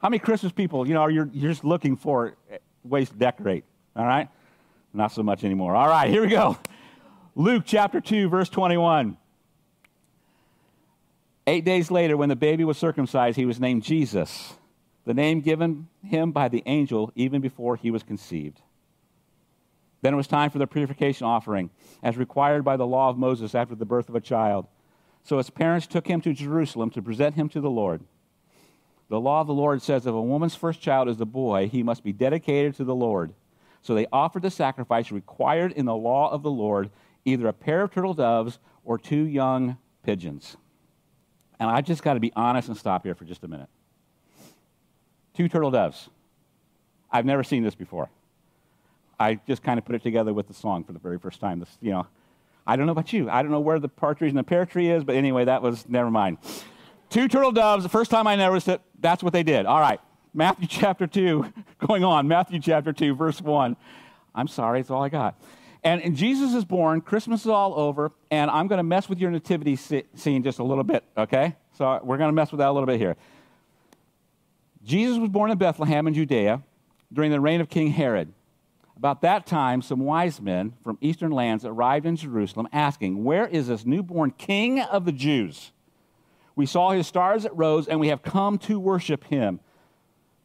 How 0.00 0.08
many 0.08 0.18
Christmas 0.18 0.52
people, 0.52 0.86
you 0.86 0.94
know, 0.94 1.06
you're, 1.08 1.28
you're 1.32 1.50
just 1.50 1.64
looking 1.64 1.96
for 1.96 2.36
ways 2.84 3.08
to 3.10 3.16
decorate? 3.16 3.64
All 3.94 4.04
right? 4.04 4.28
Not 4.92 5.12
so 5.12 5.22
much 5.22 5.44
anymore. 5.44 5.74
All 5.74 5.88
right, 5.88 6.10
here 6.10 6.22
we 6.22 6.28
go. 6.28 6.58
Luke 7.34 7.64
chapter 7.66 8.00
2, 8.00 8.28
verse 8.28 8.48
21. 8.48 9.16
Eight 11.46 11.64
days 11.64 11.90
later, 11.90 12.16
when 12.16 12.28
the 12.28 12.36
baby 12.36 12.64
was 12.64 12.76
circumcised, 12.76 13.36
he 13.36 13.46
was 13.46 13.60
named 13.60 13.82
Jesus, 13.82 14.54
the 15.04 15.14
name 15.14 15.40
given 15.40 15.88
him 16.02 16.32
by 16.32 16.48
the 16.48 16.62
angel 16.66 17.12
even 17.14 17.40
before 17.40 17.76
he 17.76 17.90
was 17.90 18.02
conceived. 18.02 18.60
Then 20.02 20.14
it 20.14 20.16
was 20.16 20.26
time 20.26 20.50
for 20.50 20.58
the 20.58 20.66
purification 20.66 21.26
offering, 21.26 21.70
as 22.02 22.16
required 22.16 22.64
by 22.64 22.76
the 22.76 22.86
law 22.86 23.08
of 23.08 23.18
Moses 23.18 23.54
after 23.54 23.74
the 23.74 23.84
birth 23.84 24.08
of 24.08 24.14
a 24.14 24.20
child. 24.20 24.66
So 25.24 25.38
his 25.38 25.50
parents 25.50 25.86
took 25.86 26.06
him 26.06 26.20
to 26.20 26.32
Jerusalem 26.32 26.90
to 26.90 27.02
present 27.02 27.34
him 27.34 27.48
to 27.50 27.60
the 27.60 27.70
Lord. 27.70 28.02
The 29.08 29.20
law 29.20 29.40
of 29.40 29.46
the 29.46 29.54
Lord 29.54 29.82
says 29.82 30.06
if 30.06 30.14
a 30.14 30.20
woman's 30.20 30.54
first 30.54 30.80
child 30.80 31.08
is 31.08 31.20
a 31.20 31.26
boy, 31.26 31.68
he 31.68 31.82
must 31.82 32.04
be 32.04 32.12
dedicated 32.12 32.76
to 32.76 32.84
the 32.84 32.94
Lord. 32.94 33.32
So 33.82 33.94
they 33.94 34.06
offered 34.12 34.42
the 34.42 34.50
sacrifice 34.50 35.12
required 35.12 35.72
in 35.72 35.86
the 35.86 35.94
law 35.94 36.30
of 36.30 36.42
the 36.42 36.50
Lord, 36.50 36.90
either 37.24 37.46
a 37.46 37.52
pair 37.52 37.82
of 37.82 37.92
turtle 37.92 38.14
doves 38.14 38.58
or 38.84 38.98
two 38.98 39.24
young 39.24 39.78
pigeons. 40.02 40.56
And 41.58 41.70
I 41.70 41.80
just 41.80 42.02
got 42.02 42.14
to 42.14 42.20
be 42.20 42.32
honest 42.36 42.68
and 42.68 42.76
stop 42.76 43.04
here 43.04 43.14
for 43.14 43.24
just 43.24 43.44
a 43.44 43.48
minute. 43.48 43.68
Two 45.34 45.48
turtle 45.48 45.70
doves. 45.70 46.08
I've 47.10 47.24
never 47.24 47.44
seen 47.44 47.62
this 47.62 47.74
before. 47.74 48.10
I 49.18 49.40
just 49.46 49.62
kind 49.62 49.78
of 49.78 49.84
put 49.84 49.94
it 49.94 50.02
together 50.02 50.32
with 50.32 50.48
the 50.48 50.54
song 50.54 50.84
for 50.84 50.92
the 50.92 50.98
very 50.98 51.18
first 51.18 51.40
time. 51.40 51.60
This, 51.60 51.78
you 51.80 51.90
know, 51.90 52.06
I 52.66 52.76
don't 52.76 52.86
know 52.86 52.92
about 52.92 53.12
you. 53.12 53.30
I 53.30 53.42
don't 53.42 53.50
know 53.50 53.60
where 53.60 53.78
the 53.78 53.88
partridge 53.88 54.30
in 54.30 54.36
the 54.36 54.44
pear 54.44 54.66
tree 54.66 54.90
is, 54.90 55.04
but 55.04 55.14
anyway, 55.14 55.44
that 55.44 55.62
was 55.62 55.88
never 55.88 56.10
mind. 56.10 56.38
Two 57.08 57.28
turtle 57.28 57.52
doves. 57.52 57.82
The 57.82 57.88
first 57.88 58.10
time 58.10 58.26
I 58.26 58.36
noticed 58.36 58.68
it, 58.68 58.80
that's 59.00 59.22
what 59.22 59.32
they 59.32 59.42
did. 59.42 59.66
All 59.66 59.80
right. 59.80 60.00
Matthew 60.34 60.66
chapter 60.70 61.06
2, 61.06 61.52
going 61.86 62.04
on. 62.04 62.28
Matthew 62.28 62.60
chapter 62.60 62.92
2, 62.92 63.14
verse 63.14 63.40
1. 63.40 63.76
I'm 64.34 64.48
sorry, 64.48 64.80
it's 64.80 64.90
all 64.90 65.02
I 65.02 65.08
got. 65.08 65.40
And, 65.82 66.02
and 66.02 66.16
Jesus 66.16 66.52
is 66.52 66.64
born, 66.64 67.00
Christmas 67.00 67.42
is 67.42 67.46
all 67.46 67.78
over, 67.78 68.10
and 68.30 68.50
I'm 68.50 68.66
going 68.66 68.78
to 68.78 68.82
mess 68.82 69.08
with 69.08 69.20
your 69.20 69.30
nativity 69.30 69.76
scene 69.76 70.42
just 70.42 70.58
a 70.58 70.64
little 70.64 70.82
bit, 70.82 71.04
okay? 71.16 71.54
So 71.78 72.00
we're 72.02 72.16
going 72.18 72.28
to 72.28 72.34
mess 72.34 72.50
with 72.50 72.58
that 72.58 72.68
a 72.68 72.72
little 72.72 72.86
bit 72.86 72.98
here. 72.98 73.16
Jesus 74.84 75.16
was 75.16 75.28
born 75.28 75.50
in 75.50 75.58
Bethlehem 75.58 76.06
in 76.06 76.14
Judea 76.14 76.62
during 77.12 77.30
the 77.30 77.40
reign 77.40 77.60
of 77.60 77.68
King 77.68 77.92
Herod. 77.92 78.32
About 78.96 79.20
that 79.20 79.46
time, 79.46 79.82
some 79.82 80.00
wise 80.00 80.40
men 80.40 80.72
from 80.82 80.96
eastern 81.02 81.30
lands 81.30 81.64
arrived 81.66 82.06
in 82.06 82.16
Jerusalem 82.16 82.66
asking, 82.72 83.24
Where 83.24 83.46
is 83.46 83.68
this 83.68 83.84
newborn 83.84 84.30
king 84.30 84.80
of 84.80 85.04
the 85.04 85.12
Jews? 85.12 85.72
We 86.54 86.64
saw 86.64 86.92
his 86.92 87.06
stars 87.06 87.44
at 87.44 87.54
rose, 87.54 87.86
and 87.86 88.00
we 88.00 88.08
have 88.08 88.22
come 88.22 88.56
to 88.60 88.80
worship 88.80 89.24
him. 89.24 89.60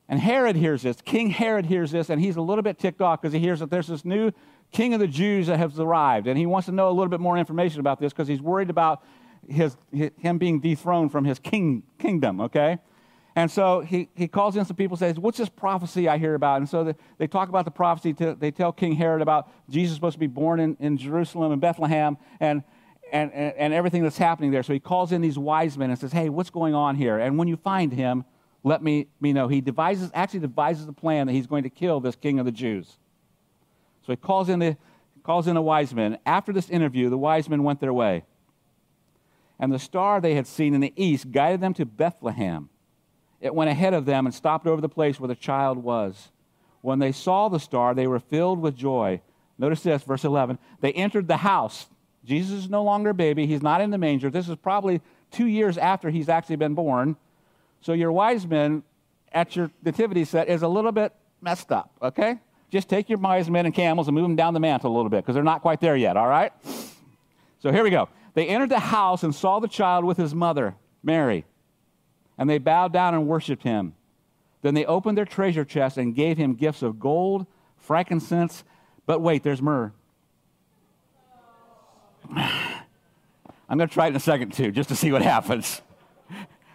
And 0.09 0.19
Herod 0.19 0.57
hears 0.57 0.81
this. 0.81 0.99
King 1.01 1.29
Herod 1.29 1.65
hears 1.65 1.91
this, 1.91 2.09
and 2.09 2.19
he's 2.19 2.35
a 2.35 2.41
little 2.41 2.63
bit 2.63 2.77
ticked 2.77 3.01
off 3.01 3.21
because 3.21 3.31
he 3.31 3.39
hears 3.39 3.61
that 3.61 3.69
there's 3.69 3.87
this 3.87 4.03
new 4.03 4.31
king 4.73 4.93
of 4.93 4.99
the 4.99 5.07
Jews 5.07 5.47
that 5.47 5.57
has 5.57 5.79
arrived. 5.79 6.27
And 6.27 6.37
he 6.37 6.45
wants 6.45 6.65
to 6.65 6.73
know 6.73 6.89
a 6.89 6.91
little 6.91 7.07
bit 7.07 7.21
more 7.21 7.37
information 7.37 7.79
about 7.79 8.01
this 8.01 8.11
because 8.11 8.27
he's 8.27 8.41
worried 8.41 8.69
about 8.69 9.01
his, 9.47 9.77
him 9.91 10.37
being 10.37 10.59
dethroned 10.59 11.13
from 11.13 11.23
his 11.23 11.39
king, 11.39 11.83
kingdom, 11.97 12.41
okay? 12.41 12.79
And 13.35 13.49
so 13.49 13.79
he, 13.79 14.09
he 14.13 14.27
calls 14.27 14.57
in 14.57 14.65
some 14.65 14.75
people 14.75 14.95
and 14.95 14.99
says, 14.99 15.19
What's 15.19 15.37
this 15.37 15.49
prophecy 15.49 16.09
I 16.09 16.17
hear 16.17 16.35
about? 16.35 16.57
And 16.57 16.69
so 16.69 16.83
the, 16.83 16.95
they 17.17 17.27
talk 17.27 17.47
about 17.49 17.65
the 17.65 17.71
prophecy. 17.71 18.13
To, 18.15 18.35
they 18.35 18.51
tell 18.51 18.71
King 18.73 18.93
Herod 18.93 19.21
about 19.21 19.49
Jesus 19.69 19.95
supposed 19.95 20.15
to 20.15 20.19
be 20.19 20.27
born 20.27 20.59
in, 20.59 20.75
in 20.79 20.97
Jerusalem 20.97 21.51
and 21.53 21.61
Bethlehem 21.61 22.17
and, 22.41 22.63
and, 23.11 23.31
and, 23.31 23.53
and 23.55 23.73
everything 23.73 24.03
that's 24.03 24.17
happening 24.17 24.51
there. 24.51 24.63
So 24.63 24.73
he 24.73 24.79
calls 24.79 25.13
in 25.13 25.21
these 25.21 25.39
wise 25.39 25.77
men 25.77 25.89
and 25.89 25.97
says, 25.97 26.11
Hey, 26.11 26.27
what's 26.27 26.49
going 26.49 26.75
on 26.75 26.95
here? 26.95 27.17
And 27.19 27.37
when 27.37 27.47
you 27.47 27.55
find 27.55 27.93
him, 27.93 28.25
let 28.63 28.83
me, 28.83 29.07
me 29.21 29.31
know. 29.31 29.47
He 29.47 29.61
devises, 29.61 30.11
actually 30.13 30.41
devises 30.41 30.87
a 30.87 30.93
plan 30.93 31.27
that 31.27 31.33
he's 31.33 31.47
going 31.47 31.63
to 31.63 31.69
kill 31.69 32.01
this 32.01 32.17
king 32.17 32.37
of 32.37 32.45
the 32.45 32.51
Jews. 32.51 32.97
So 34.05 34.11
he 34.11 34.17
calls 34.17 34.49
in 34.49 34.59
the, 34.59 34.77
calls 35.23 35.47
in 35.47 35.55
the 35.55 35.61
wise 35.61 35.93
men. 35.93 36.17
After 36.25 36.51
this 36.51 36.69
interview, 36.69 37.09
the 37.09 37.17
wise 37.17 37.47
men 37.47 37.63
went 37.63 37.79
their 37.79 37.93
way. 37.93 38.25
And 39.57 39.71
the 39.71 39.79
star 39.79 40.19
they 40.19 40.35
had 40.35 40.47
seen 40.47 40.73
in 40.73 40.81
the 40.81 40.91
east 40.97 41.31
guided 41.31 41.61
them 41.61 41.73
to 41.75 41.85
Bethlehem 41.85 42.70
it 43.41 43.53
went 43.53 43.71
ahead 43.71 43.93
of 43.93 44.05
them 44.05 44.25
and 44.25 44.33
stopped 44.33 44.67
over 44.67 44.79
the 44.79 44.87
place 44.87 45.19
where 45.19 45.27
the 45.27 45.35
child 45.35 45.79
was. 45.79 46.29
When 46.81 46.99
they 46.99 47.11
saw 47.11 47.49
the 47.49 47.59
star, 47.59 47.93
they 47.93 48.07
were 48.07 48.19
filled 48.19 48.59
with 48.59 48.75
joy. 48.75 49.21
Notice 49.57 49.81
this, 49.81 50.03
verse 50.03 50.23
11. 50.23 50.59
They 50.79 50.93
entered 50.93 51.27
the 51.27 51.37
house. 51.37 51.87
Jesus 52.23 52.63
is 52.63 52.69
no 52.69 52.83
longer 52.83 53.09
a 53.09 53.13
baby. 53.13 53.47
He's 53.47 53.63
not 53.63 53.81
in 53.81 53.89
the 53.89 53.97
manger. 53.97 54.29
This 54.29 54.47
is 54.47 54.55
probably 54.55 55.01
two 55.31 55.47
years 55.47 55.77
after 55.77 56.09
he's 56.09 56.29
actually 56.29 56.55
been 56.57 56.75
born. 56.75 57.15
So 57.81 57.93
your 57.93 58.11
wise 58.11 58.45
men 58.45 58.83
at 59.31 59.55
your 59.55 59.71
nativity 59.83 60.23
set 60.23 60.47
is 60.47 60.61
a 60.61 60.67
little 60.67 60.91
bit 60.91 61.13
messed 61.41 61.71
up, 61.71 61.91
okay? 62.01 62.39
Just 62.69 62.89
take 62.89 63.09
your 63.09 63.17
wise 63.17 63.49
men 63.49 63.65
and 63.65 63.73
camels 63.73 64.07
and 64.07 64.15
move 64.15 64.23
them 64.23 64.35
down 64.35 64.53
the 64.53 64.59
mantle 64.59 64.91
a 64.91 64.95
little 64.95 65.09
bit 65.09 65.17
because 65.17 65.33
they're 65.33 65.43
not 65.43 65.61
quite 65.61 65.81
there 65.81 65.95
yet, 65.95 66.15
all 66.15 66.27
right? 66.27 66.53
So 67.59 67.71
here 67.71 67.83
we 67.83 67.89
go. 67.89 68.07
They 68.33 68.47
entered 68.47 68.69
the 68.69 68.79
house 68.79 69.23
and 69.23 69.33
saw 69.33 69.59
the 69.59 69.67
child 69.67 70.05
with 70.05 70.17
his 70.17 70.35
mother, 70.35 70.75
Mary 71.03 71.45
and 72.41 72.49
they 72.49 72.57
bowed 72.57 72.91
down 72.91 73.13
and 73.13 73.27
worshiped 73.27 73.61
him. 73.61 73.93
Then 74.63 74.73
they 74.73 74.83
opened 74.83 75.15
their 75.15 75.25
treasure 75.25 75.63
chest 75.63 75.99
and 75.99 76.15
gave 76.15 76.39
him 76.39 76.55
gifts 76.55 76.81
of 76.81 76.99
gold, 76.99 77.45
frankincense, 77.77 78.63
but 79.05 79.21
wait, 79.21 79.43
there's 79.43 79.61
myrrh. 79.61 79.93
I'm 82.35 83.77
going 83.77 83.87
to 83.87 83.93
try 83.93 84.05
it 84.05 84.09
in 84.09 84.15
a 84.15 84.19
second, 84.19 84.53
too, 84.53 84.71
just 84.71 84.89
to 84.89 84.95
see 84.95 85.11
what 85.11 85.21
happens. 85.21 85.83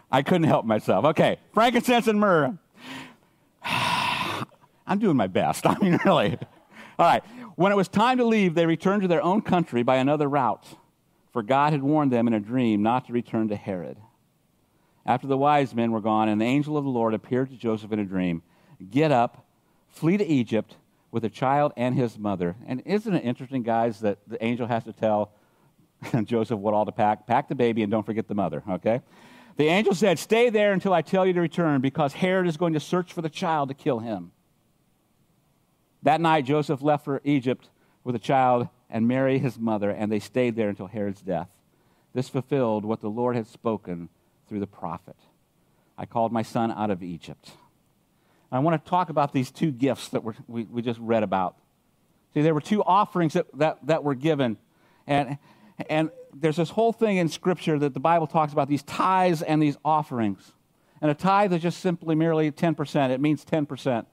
I 0.09 0.23
couldn't 0.23 0.47
help 0.47 0.65
myself. 0.65 1.05
Okay, 1.07 1.39
frankincense 1.53 2.07
and 2.07 2.21
myrrh. 2.21 2.57
I'm 3.65 5.01
doing 5.01 5.17
my 5.17 5.27
best. 5.27 5.67
I 5.67 5.77
mean, 5.81 5.99
really. 6.05 6.39
All 6.97 7.07
right. 7.07 7.25
When 7.57 7.73
it 7.73 7.75
was 7.77 7.89
time 7.89 8.19
to 8.19 8.25
leave, 8.25 8.55
they 8.55 8.67
returned 8.67 9.03
to 9.03 9.09
their 9.09 9.21
own 9.23 9.43
country 9.43 9.83
by 9.83 9.97
another 9.97 10.29
route, 10.29 10.65
for 11.33 11.43
God 11.43 11.73
had 11.73 11.83
warned 11.83 12.13
them 12.13 12.29
in 12.29 12.35
a 12.35 12.41
dream 12.41 12.85
not 12.85 13.09
to 13.09 13.13
return 13.13 13.49
to 13.49 13.57
Herod 13.57 13.97
after 15.07 15.27
the 15.27 15.39
wise 15.39 15.75
men 15.75 15.93
were 15.93 16.01
gone, 16.01 16.29
and 16.29 16.41
the 16.41 16.45
angel 16.45 16.77
of 16.77 16.85
the 16.85 16.91
Lord 16.91 17.15
appeared 17.15 17.49
to 17.51 17.57
Joseph 17.57 17.93
in 17.93 17.99
a 17.99 18.05
dream 18.05 18.43
Get 18.91 19.11
up, 19.11 19.47
flee 19.89 20.19
to 20.19 20.27
Egypt 20.27 20.77
with 21.11 21.23
the 21.23 21.31
child 21.31 21.73
and 21.79 21.95
his 21.95 22.19
mother. 22.19 22.57
And 22.67 22.83
isn't 22.85 23.15
it 23.15 23.25
interesting, 23.25 23.63
guys, 23.63 24.01
that 24.01 24.19
the 24.27 24.43
angel 24.45 24.67
has 24.67 24.85
to 24.85 24.93
tell 24.93 25.31
Joseph 26.25 26.59
what 26.59 26.75
all 26.75 26.85
to 26.85 26.93
pack? 26.93 27.27
Pack 27.27 27.49
the 27.49 27.55
baby 27.55 27.83
and 27.83 27.91
don't 27.91 28.05
forget 28.05 28.29
the 28.29 28.35
mother, 28.35 28.63
okay? 28.69 29.01
The 29.57 29.69
angel 29.69 29.95
said, 29.95 30.19
Stay 30.19 30.51
there 30.51 30.73
until 30.73 30.93
I 30.93 31.01
tell 31.01 31.25
you 31.25 31.33
to 31.33 31.41
return, 31.41 31.81
because 31.81 32.13
Herod 32.13 32.47
is 32.47 32.59
going 32.59 32.75
to 32.75 32.81
search 32.81 33.13
for 33.13 33.23
the 33.23 33.31
child 33.31 33.71
to 33.71 33.75
kill 33.75 34.01
him. 34.01 34.33
That 36.03 36.21
night, 36.21 36.45
Joseph 36.45 36.83
left 36.83 37.05
for 37.05 37.23
Egypt 37.25 37.71
with 38.05 38.15
the 38.15 38.19
child 38.19 38.69
and 38.91 39.09
Mary, 39.09 39.39
his 39.39 39.59
mother, 39.59 39.91
and 39.91 40.13
they 40.13 40.21
stayed 40.21 40.55
there 40.55 40.69
until 40.69 40.87
Herod's 40.87 41.23
death. 41.23 41.49
This 42.13 42.29
fulfilled 42.29 42.85
what 42.85 43.01
the 43.01 43.09
Lord 43.09 43.37
had 43.37 43.47
spoken 43.47 44.11
through 44.49 44.61
the 44.61 44.67
prophet. 44.67 45.17
I 45.99 46.07
called 46.07 46.33
my 46.33 46.43
son 46.43 46.71
out 46.71 46.91
of 46.91 47.03
Egypt. 47.03 47.51
I 48.53 48.59
want 48.61 48.83
to 48.83 48.89
talk 48.91 49.11
about 49.11 49.33
these 49.33 49.51
two 49.51 49.71
gifts 49.71 50.09
that 50.11 50.23
we, 50.47 50.65
we 50.65 50.83
just 50.83 51.01
read 51.01 51.23
about. 51.23 51.57
See, 52.35 52.43
there 52.43 52.55
were 52.55 52.61
two 52.61 52.83
offerings 52.83 53.33
that, 53.33 53.47
that, 53.55 53.79
that 53.87 54.05
were 54.05 54.15
given. 54.15 54.57
And, 55.07 55.39
and 55.91 56.11
there's 56.35 56.57
this 56.57 56.71
whole 56.71 56.93
thing 56.93 57.17
in 57.17 57.29
Scripture 57.29 57.79
that 57.79 57.95
the 57.95 58.01
Bible 58.01 58.27
talks 58.27 58.53
about 58.53 58.69
these 58.69 58.83
tithes 58.83 59.43
and 59.43 59.63
these 59.63 59.77
offerings. 59.85 60.53
And 61.01 61.11
a 61.11 61.15
tithe 61.15 61.53
is 61.53 61.63
just 61.63 61.81
simply 61.81 62.15
merely 62.15 62.51
10%. 62.51 63.11
It 63.11 63.21
means 63.21 63.45
10%. 63.45 64.07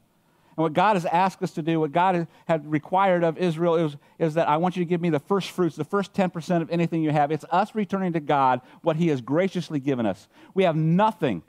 And 0.56 0.64
what 0.64 0.74
God 0.74 0.96
has 0.96 1.06
asked 1.06 1.42
us 1.42 1.52
to 1.52 1.62
do, 1.62 1.80
what 1.80 1.92
God 1.92 2.28
had 2.48 2.70
required 2.72 3.24
of 3.24 3.38
Israel 3.38 3.76
is, 3.76 3.98
is 4.20 4.36
that 4.36 4.48
I 4.48 4.58
want 4.58 4.76
you 4.76 4.84
to 4.84 4.90
give 4.90 5.02
me 5.02 5.10
the 5.10 5.20
first 5.20 5.50
fruits, 5.50 5.76
the 5.76 5.84
first 5.84 6.14
10% 6.14 6.62
of 6.62 6.70
anything 6.70 7.02
you 7.02 7.12
have. 7.12 7.32
It's 7.32 7.46
us 7.50 7.74
returning 7.74 8.14
to 8.14 8.20
God 8.20 8.62
what 8.82 8.96
He 8.96 9.08
has 9.08 9.20
graciously 9.22 9.80
given 9.80 10.06
us. 10.06 10.28
We 10.54 10.64
have 10.64 10.76
nothing. 10.76 11.42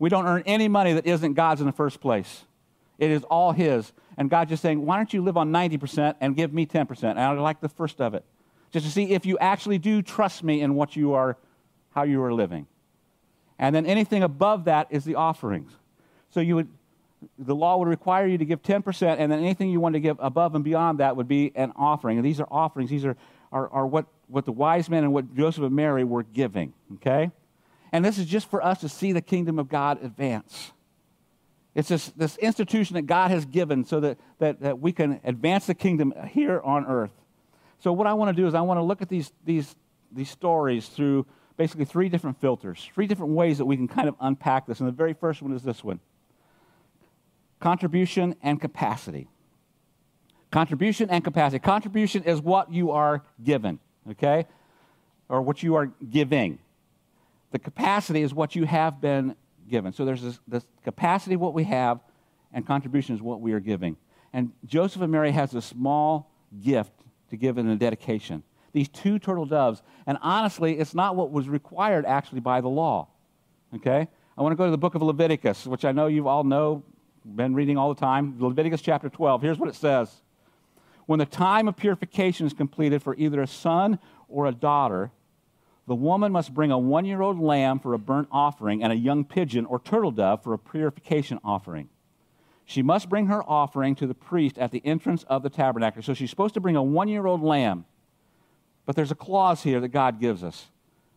We 0.00 0.08
don't 0.08 0.26
earn 0.26 0.42
any 0.44 0.66
money 0.66 0.92
that 0.92 1.06
isn't 1.06 1.34
God's 1.34 1.60
in 1.60 1.66
the 1.66 1.72
first 1.72 2.00
place. 2.00 2.44
It 2.98 3.10
is 3.10 3.22
all 3.24 3.52
His. 3.52 3.92
And 4.16 4.28
God 4.28 4.48
just 4.48 4.62
saying, 4.62 4.84
why 4.84 4.96
don't 4.96 5.12
you 5.12 5.22
live 5.22 5.36
on 5.36 5.52
90% 5.52 6.16
and 6.20 6.34
give 6.34 6.52
me 6.52 6.66
10%? 6.66 7.04
And 7.04 7.20
I 7.20 7.30
like 7.32 7.60
the 7.60 7.68
first 7.68 8.00
of 8.00 8.14
it. 8.14 8.24
Just 8.72 8.84
to 8.84 8.92
see 8.92 9.12
if 9.12 9.24
you 9.24 9.38
actually 9.38 9.78
do 9.78 10.02
trust 10.02 10.42
me 10.42 10.60
in 10.60 10.74
what 10.74 10.96
you 10.96 11.14
are, 11.14 11.36
how 11.90 12.02
you 12.02 12.22
are 12.22 12.34
living. 12.34 12.66
And 13.58 13.74
then 13.74 13.86
anything 13.86 14.22
above 14.24 14.64
that 14.64 14.88
is 14.90 15.04
the 15.04 15.14
offerings. 15.14 15.72
So 16.30 16.40
you 16.40 16.56
would 16.56 16.68
the 17.38 17.54
law 17.54 17.76
would 17.78 17.88
require 17.88 18.26
you 18.26 18.38
to 18.38 18.44
give 18.44 18.62
10%, 18.62 19.16
and 19.18 19.30
then 19.30 19.38
anything 19.40 19.70
you 19.70 19.80
want 19.80 19.94
to 19.94 20.00
give 20.00 20.16
above 20.20 20.54
and 20.54 20.64
beyond 20.64 20.98
that 21.00 21.16
would 21.16 21.28
be 21.28 21.52
an 21.54 21.72
offering. 21.76 22.18
And 22.18 22.24
these 22.24 22.40
are 22.40 22.48
offerings. 22.50 22.90
These 22.90 23.04
are, 23.04 23.16
are, 23.52 23.68
are 23.70 23.86
what, 23.86 24.06
what 24.28 24.44
the 24.44 24.52
wise 24.52 24.88
men 24.88 25.04
and 25.04 25.12
what 25.12 25.34
Joseph 25.34 25.64
and 25.64 25.74
Mary 25.74 26.04
were 26.04 26.22
giving, 26.22 26.72
okay? 26.96 27.30
And 27.92 28.04
this 28.04 28.18
is 28.18 28.26
just 28.26 28.50
for 28.50 28.64
us 28.64 28.80
to 28.80 28.88
see 28.88 29.12
the 29.12 29.20
kingdom 29.20 29.58
of 29.58 29.68
God 29.68 30.02
advance. 30.02 30.72
It's 31.74 31.88
this, 31.88 32.08
this 32.10 32.36
institution 32.38 32.94
that 32.94 33.02
God 33.02 33.30
has 33.30 33.44
given 33.44 33.84
so 33.84 34.00
that, 34.00 34.18
that, 34.38 34.60
that 34.60 34.80
we 34.80 34.92
can 34.92 35.20
advance 35.24 35.66
the 35.66 35.74
kingdom 35.74 36.12
here 36.28 36.60
on 36.60 36.86
earth. 36.86 37.12
So, 37.80 37.92
what 37.92 38.08
I 38.08 38.14
want 38.14 38.34
to 38.34 38.42
do 38.42 38.48
is, 38.48 38.54
I 38.54 38.62
want 38.62 38.78
to 38.78 38.82
look 38.82 39.00
at 39.00 39.08
these, 39.08 39.32
these, 39.44 39.76
these 40.10 40.28
stories 40.28 40.88
through 40.88 41.26
basically 41.56 41.84
three 41.84 42.08
different 42.08 42.40
filters, 42.40 42.88
three 42.94 43.06
different 43.06 43.32
ways 43.32 43.58
that 43.58 43.64
we 43.64 43.76
can 43.76 43.86
kind 43.86 44.08
of 44.08 44.16
unpack 44.20 44.66
this. 44.66 44.80
And 44.80 44.88
the 44.88 44.92
very 44.92 45.12
first 45.12 45.40
one 45.40 45.52
is 45.52 45.62
this 45.62 45.84
one 45.84 46.00
contribution 47.60 48.36
and 48.42 48.60
capacity. 48.60 49.28
Contribution 50.50 51.10
and 51.10 51.22
capacity. 51.22 51.58
Contribution 51.58 52.22
is 52.22 52.40
what 52.40 52.72
you 52.72 52.90
are 52.90 53.22
given, 53.42 53.78
okay? 54.10 54.46
Or 55.28 55.42
what 55.42 55.62
you 55.62 55.74
are 55.74 55.86
giving. 55.86 56.58
The 57.50 57.58
capacity 57.58 58.22
is 58.22 58.32
what 58.32 58.56
you 58.56 58.64
have 58.64 59.00
been 59.00 59.36
given. 59.68 59.92
So 59.92 60.04
there's 60.04 60.22
this, 60.22 60.38
this 60.48 60.66
capacity, 60.84 61.36
what 61.36 61.54
we 61.54 61.64
have, 61.64 62.00
and 62.52 62.66
contribution 62.66 63.14
is 63.14 63.22
what 63.22 63.40
we 63.40 63.52
are 63.52 63.60
giving. 63.60 63.96
And 64.32 64.52
Joseph 64.64 65.02
and 65.02 65.12
Mary 65.12 65.30
has 65.32 65.54
a 65.54 65.62
small 65.62 66.30
gift 66.62 66.92
to 67.30 67.36
give 67.36 67.58
in 67.58 67.68
a 67.68 67.76
dedication. 67.76 68.42
These 68.72 68.88
two 68.88 69.18
turtle 69.18 69.46
doves. 69.46 69.82
And 70.06 70.18
honestly, 70.22 70.78
it's 70.78 70.94
not 70.94 71.16
what 71.16 71.30
was 71.30 71.48
required 71.48 72.06
actually 72.06 72.40
by 72.40 72.60
the 72.60 72.68
law. 72.68 73.08
Okay? 73.74 74.08
I 74.36 74.42
want 74.42 74.52
to 74.52 74.56
go 74.56 74.66
to 74.66 74.70
the 74.70 74.78
book 74.78 74.94
of 74.94 75.02
Leviticus, 75.02 75.66
which 75.66 75.84
I 75.84 75.92
know 75.92 76.06
you 76.06 76.28
all 76.28 76.44
know 76.44 76.84
been 77.36 77.54
reading 77.54 77.76
all 77.76 77.92
the 77.92 78.00
time. 78.00 78.36
Leviticus 78.38 78.80
chapter 78.80 79.08
12. 79.08 79.42
Here's 79.42 79.58
what 79.58 79.68
it 79.68 79.74
says 79.74 80.22
When 81.06 81.18
the 81.18 81.26
time 81.26 81.68
of 81.68 81.76
purification 81.76 82.46
is 82.46 82.52
completed 82.52 83.02
for 83.02 83.14
either 83.16 83.40
a 83.40 83.46
son 83.46 83.98
or 84.28 84.46
a 84.46 84.52
daughter, 84.52 85.10
the 85.86 85.94
woman 85.94 86.32
must 86.32 86.52
bring 86.52 86.70
a 86.70 86.78
one 86.78 87.04
year 87.04 87.22
old 87.22 87.40
lamb 87.40 87.78
for 87.78 87.94
a 87.94 87.98
burnt 87.98 88.28
offering 88.30 88.82
and 88.82 88.92
a 88.92 88.96
young 88.96 89.24
pigeon 89.24 89.64
or 89.64 89.78
turtle 89.78 90.10
dove 90.10 90.42
for 90.42 90.52
a 90.52 90.58
purification 90.58 91.38
offering. 91.42 91.88
She 92.66 92.82
must 92.82 93.08
bring 93.08 93.28
her 93.28 93.42
offering 93.48 93.94
to 93.94 94.06
the 94.06 94.14
priest 94.14 94.58
at 94.58 94.70
the 94.70 94.84
entrance 94.84 95.24
of 95.24 95.42
the 95.42 95.48
tabernacle. 95.48 96.02
So 96.02 96.12
she's 96.12 96.28
supposed 96.28 96.52
to 96.54 96.60
bring 96.60 96.76
a 96.76 96.82
one 96.82 97.08
year 97.08 97.26
old 97.26 97.42
lamb. 97.42 97.86
But 98.84 98.96
there's 98.96 99.10
a 99.10 99.14
clause 99.14 99.62
here 99.62 99.80
that 99.80 99.88
God 99.88 100.20
gives 100.20 100.44
us. 100.44 100.66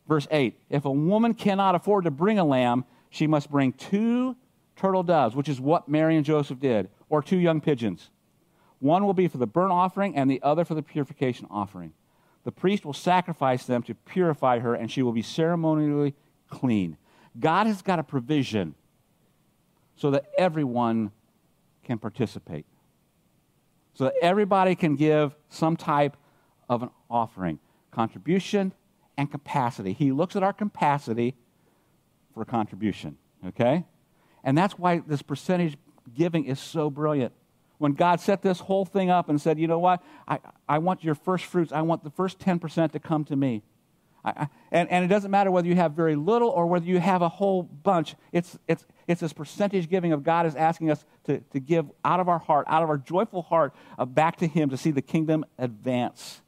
Verse 0.07 0.27
8 0.31 0.57
If 0.69 0.85
a 0.85 0.91
woman 0.91 1.33
cannot 1.33 1.75
afford 1.75 2.05
to 2.05 2.11
bring 2.11 2.39
a 2.39 2.45
lamb, 2.45 2.85
she 3.09 3.27
must 3.27 3.51
bring 3.51 3.73
two 3.73 4.37
turtle 4.81 5.03
doves, 5.03 5.35
which 5.35 5.47
is 5.47 5.61
what 5.61 5.87
Mary 5.87 6.15
and 6.15 6.25
Joseph 6.25 6.59
did, 6.59 6.89
or 7.07 7.21
two 7.21 7.37
young 7.37 7.61
pigeons. 7.61 8.09
One 8.79 9.05
will 9.05 9.13
be 9.13 9.27
for 9.27 9.37
the 9.37 9.45
burnt 9.47 9.71
offering, 9.71 10.15
and 10.15 10.29
the 10.29 10.41
other 10.41 10.65
for 10.65 10.73
the 10.73 10.81
purification 10.81 11.47
offering. 11.51 11.93
The 12.43 12.51
priest 12.51 12.83
will 12.83 12.93
sacrifice 12.93 13.65
them 13.65 13.83
to 13.83 13.93
purify 13.93 14.59
her, 14.59 14.73
and 14.73 14.89
she 14.89 15.03
will 15.03 15.11
be 15.11 15.21
ceremonially 15.21 16.15
clean. 16.49 16.97
God 17.39 17.67
has 17.67 17.81
got 17.83 17.99
a 17.99 18.03
provision 18.03 18.73
so 19.95 20.09
that 20.11 20.25
everyone 20.37 21.11
can 21.83 21.99
participate. 21.99 22.65
so 23.93 24.05
that 24.05 24.13
everybody 24.21 24.75
can 24.75 24.95
give 24.95 25.35
some 25.49 25.75
type 25.75 26.17
of 26.69 26.83
an 26.83 26.89
offering 27.09 27.59
contribution 27.91 28.73
and 29.17 29.29
capacity. 29.29 29.93
He 29.93 30.11
looks 30.11 30.35
at 30.35 30.43
our 30.43 30.53
capacity 30.53 31.35
for 32.33 32.45
contribution, 32.45 33.17
okay? 33.45 33.83
And 34.43 34.57
that's 34.57 34.77
why 34.77 34.99
this 35.05 35.21
percentage 35.21 35.77
giving 36.15 36.45
is 36.45 36.59
so 36.59 36.89
brilliant. 36.89 37.33
When 37.77 37.93
God 37.93 38.19
set 38.19 38.41
this 38.41 38.59
whole 38.59 38.85
thing 38.85 39.09
up 39.09 39.29
and 39.29 39.41
said, 39.41 39.57
you 39.57 39.67
know 39.67 39.79
what, 39.79 40.03
I, 40.27 40.39
I 40.69 40.77
want 40.77 41.03
your 41.03 41.15
first 41.15 41.45
fruits, 41.45 41.71
I 41.71 41.81
want 41.81 42.03
the 42.03 42.11
first 42.11 42.39
10% 42.39 42.91
to 42.91 42.99
come 42.99 43.25
to 43.25 43.35
me. 43.35 43.63
I, 44.23 44.47
and, 44.71 44.89
and 44.89 45.03
it 45.03 45.07
doesn't 45.07 45.31
matter 45.31 45.49
whether 45.49 45.67
you 45.67 45.75
have 45.75 45.93
very 45.93 46.15
little 46.15 46.49
or 46.49 46.67
whether 46.67 46.85
you 46.85 46.99
have 46.99 47.23
a 47.23 47.29
whole 47.29 47.63
bunch. 47.63 48.15
It's, 48.31 48.57
it's, 48.67 48.85
it's 49.07 49.21
this 49.21 49.33
percentage 49.33 49.89
giving 49.89 50.13
of 50.13 50.23
God 50.23 50.45
is 50.45 50.55
asking 50.55 50.91
us 50.91 51.03
to, 51.23 51.39
to 51.39 51.59
give 51.59 51.87
out 52.05 52.19
of 52.19 52.29
our 52.29 52.39
heart, 52.39 52.67
out 52.69 52.83
of 52.83 52.89
our 52.89 52.97
joyful 52.97 53.41
heart, 53.41 53.73
uh, 53.97 54.05
back 54.05 54.37
to 54.37 54.47
Him 54.47 54.69
to 54.69 54.77
see 54.77 54.91
the 54.91 55.01
kingdom 55.01 55.43
advance. 55.57 56.41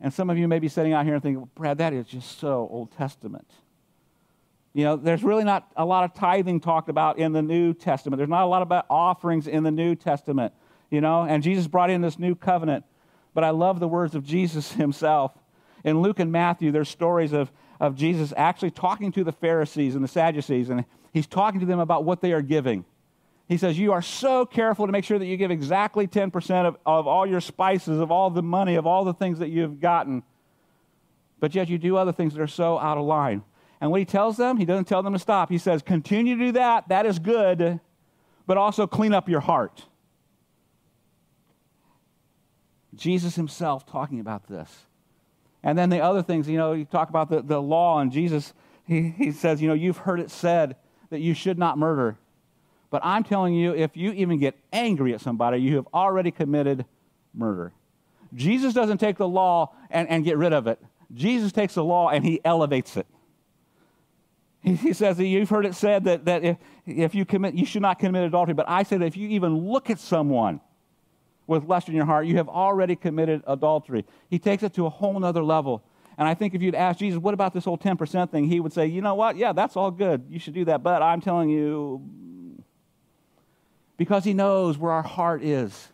And 0.00 0.12
some 0.12 0.30
of 0.30 0.38
you 0.38 0.48
may 0.48 0.58
be 0.58 0.68
sitting 0.68 0.92
out 0.92 1.04
here 1.04 1.14
and 1.14 1.22
thinking, 1.22 1.40
well, 1.40 1.50
Brad, 1.54 1.78
that 1.78 1.92
is 1.92 2.06
just 2.06 2.38
so 2.38 2.68
Old 2.70 2.92
Testament. 2.92 3.48
You 4.74 4.84
know, 4.84 4.96
there's 4.96 5.22
really 5.22 5.44
not 5.44 5.70
a 5.76 5.84
lot 5.84 6.04
of 6.04 6.14
tithing 6.14 6.60
talked 6.60 6.88
about 6.88 7.18
in 7.18 7.32
the 7.32 7.42
New 7.42 7.74
Testament. 7.74 8.18
There's 8.18 8.30
not 8.30 8.44
a 8.44 8.46
lot 8.46 8.62
about 8.62 8.86
offerings 8.88 9.46
in 9.46 9.64
the 9.64 9.70
New 9.70 9.94
Testament, 9.94 10.54
you 10.90 11.00
know, 11.00 11.22
and 11.22 11.42
Jesus 11.42 11.66
brought 11.66 11.90
in 11.90 12.00
this 12.00 12.18
new 12.18 12.34
covenant. 12.34 12.84
But 13.34 13.44
I 13.44 13.50
love 13.50 13.80
the 13.80 13.88
words 13.88 14.14
of 14.14 14.24
Jesus 14.24 14.72
himself. 14.74 15.32
In 15.84 16.00
Luke 16.00 16.20
and 16.20 16.32
Matthew, 16.32 16.70
there's 16.70 16.88
stories 16.88 17.32
of, 17.32 17.50
of 17.80 17.96
Jesus 17.96 18.32
actually 18.36 18.70
talking 18.70 19.12
to 19.12 19.24
the 19.24 19.32
Pharisees 19.32 19.94
and 19.94 20.02
the 20.02 20.08
Sadducees, 20.08 20.70
and 20.70 20.84
he's 21.12 21.26
talking 21.26 21.60
to 21.60 21.66
them 21.66 21.80
about 21.80 22.04
what 22.04 22.20
they 22.20 22.32
are 22.32 22.42
giving. 22.42 22.84
He 23.48 23.58
says, 23.58 23.78
You 23.78 23.92
are 23.92 24.00
so 24.00 24.46
careful 24.46 24.86
to 24.86 24.92
make 24.92 25.04
sure 25.04 25.18
that 25.18 25.26
you 25.26 25.36
give 25.36 25.50
exactly 25.50 26.06
10% 26.06 26.66
of, 26.66 26.76
of 26.86 27.06
all 27.06 27.26
your 27.26 27.40
spices, 27.40 27.98
of 27.98 28.10
all 28.10 28.30
the 28.30 28.42
money, 28.42 28.76
of 28.76 28.86
all 28.86 29.04
the 29.04 29.12
things 29.12 29.40
that 29.40 29.48
you've 29.48 29.80
gotten, 29.80 30.22
but 31.40 31.54
yet 31.54 31.68
you 31.68 31.76
do 31.76 31.96
other 31.96 32.12
things 32.12 32.34
that 32.34 32.40
are 32.40 32.46
so 32.46 32.78
out 32.78 32.96
of 32.96 33.04
line. 33.04 33.42
And 33.82 33.90
what 33.90 33.98
he 33.98 34.04
tells 34.04 34.36
them, 34.36 34.58
he 34.58 34.64
doesn't 34.64 34.84
tell 34.84 35.02
them 35.02 35.12
to 35.12 35.18
stop. 35.18 35.50
He 35.50 35.58
says, 35.58 35.82
Continue 35.82 36.38
to 36.38 36.44
do 36.44 36.52
that, 36.52 36.88
that 36.88 37.04
is 37.04 37.18
good, 37.18 37.80
but 38.46 38.56
also 38.56 38.86
clean 38.86 39.12
up 39.12 39.28
your 39.28 39.40
heart. 39.40 39.86
Jesus 42.94 43.34
himself 43.34 43.84
talking 43.84 44.20
about 44.20 44.46
this. 44.46 44.86
And 45.64 45.76
then 45.76 45.90
the 45.90 45.98
other 45.98 46.22
things, 46.22 46.48
you 46.48 46.58
know, 46.58 46.74
you 46.74 46.84
talk 46.84 47.08
about 47.08 47.28
the, 47.28 47.42
the 47.42 47.60
law, 47.60 47.98
and 47.98 48.12
Jesus, 48.12 48.54
he, 48.86 49.08
he 49.08 49.32
says, 49.32 49.60
you 49.60 49.66
know, 49.66 49.74
you've 49.74 49.96
heard 49.96 50.20
it 50.20 50.30
said 50.30 50.76
that 51.10 51.20
you 51.20 51.34
should 51.34 51.58
not 51.58 51.76
murder. 51.76 52.16
But 52.88 53.02
I'm 53.04 53.24
telling 53.24 53.52
you, 53.52 53.74
if 53.74 53.96
you 53.96 54.12
even 54.12 54.38
get 54.38 54.56
angry 54.72 55.12
at 55.12 55.20
somebody, 55.20 55.58
you 55.58 55.74
have 55.74 55.88
already 55.92 56.30
committed 56.30 56.84
murder. 57.34 57.72
Jesus 58.32 58.74
doesn't 58.74 58.98
take 58.98 59.16
the 59.16 59.26
law 59.26 59.74
and, 59.90 60.08
and 60.08 60.24
get 60.24 60.38
rid 60.38 60.52
of 60.52 60.68
it. 60.68 60.80
Jesus 61.12 61.50
takes 61.50 61.74
the 61.74 61.82
law 61.82 62.10
and 62.10 62.24
he 62.24 62.40
elevates 62.44 62.96
it. 62.96 63.08
He, 64.62 64.92
says 64.92 65.16
that 65.16 65.26
you've 65.26 65.50
heard 65.50 65.66
it 65.66 65.74
said 65.74 66.04
that, 66.04 66.24
that 66.26 66.44
if, 66.44 66.56
if 66.86 67.14
you 67.16 67.24
commit, 67.24 67.54
you 67.54 67.66
should 67.66 67.82
not 67.82 67.98
commit 67.98 68.22
adultery. 68.22 68.54
But 68.54 68.68
I 68.68 68.84
say 68.84 68.96
that 68.96 69.04
if 69.04 69.16
you 69.16 69.28
even 69.30 69.56
look 69.56 69.90
at 69.90 69.98
someone 69.98 70.60
with 71.48 71.64
lust 71.64 71.88
in 71.88 71.96
your 71.96 72.04
heart, 72.04 72.26
you 72.26 72.36
have 72.36 72.48
already 72.48 72.94
committed 72.94 73.42
adultery. 73.48 74.04
He 74.30 74.38
takes 74.38 74.62
it 74.62 74.72
to 74.74 74.86
a 74.86 74.90
whole 74.90 75.24
other 75.24 75.42
level. 75.42 75.82
And 76.16 76.28
I 76.28 76.34
think 76.34 76.54
if 76.54 76.62
you'd 76.62 76.76
ask 76.76 77.00
Jesus, 77.00 77.18
what 77.18 77.34
about 77.34 77.54
this 77.54 77.64
whole 77.64 77.78
10% 77.78 78.30
thing? 78.30 78.44
He 78.44 78.60
would 78.60 78.72
say, 78.72 78.86
you 78.86 79.00
know 79.00 79.16
what? 79.16 79.36
Yeah, 79.36 79.52
that's 79.52 79.76
all 79.76 79.90
good. 79.90 80.26
You 80.28 80.38
should 80.38 80.54
do 80.54 80.64
that. 80.66 80.82
But 80.84 81.02
I'm 81.02 81.20
telling 81.20 81.50
you, 81.50 82.00
because 83.96 84.22
he 84.22 84.34
knows 84.34 84.78
where 84.78 84.92
our 84.92 85.02
heart 85.02 85.42
is. 85.42 85.88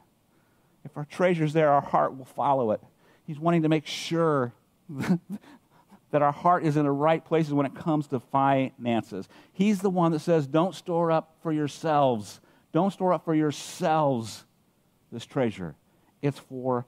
If 0.84 0.96
our 0.96 1.06
treasure's 1.06 1.52
there, 1.52 1.70
our 1.70 1.80
heart 1.80 2.16
will 2.16 2.25
follow 2.25 2.72
it. 2.72 2.82
He's 3.26 3.38
wanting 3.38 3.62
to 3.62 3.68
make 3.68 3.87
sure 3.87 4.52
that 6.10 6.22
our 6.22 6.32
heart 6.32 6.64
is 6.64 6.76
in 6.76 6.84
the 6.84 6.90
right 6.90 7.24
places 7.24 7.52
when 7.52 7.66
it 7.66 7.74
comes 7.74 8.06
to 8.08 8.20
finances. 8.20 9.28
He's 9.52 9.80
the 9.80 9.90
one 9.90 10.12
that 10.12 10.20
says, 10.20 10.46
don't 10.46 10.74
store 10.74 11.10
up 11.10 11.36
for 11.42 11.52
yourselves. 11.52 12.40
Don't 12.72 12.92
store 12.92 13.12
up 13.12 13.24
for 13.24 13.35
yourselves 13.35 14.44
this 15.12 15.26
treasure. 15.26 15.74
It's 16.22 16.38
for 16.38 16.87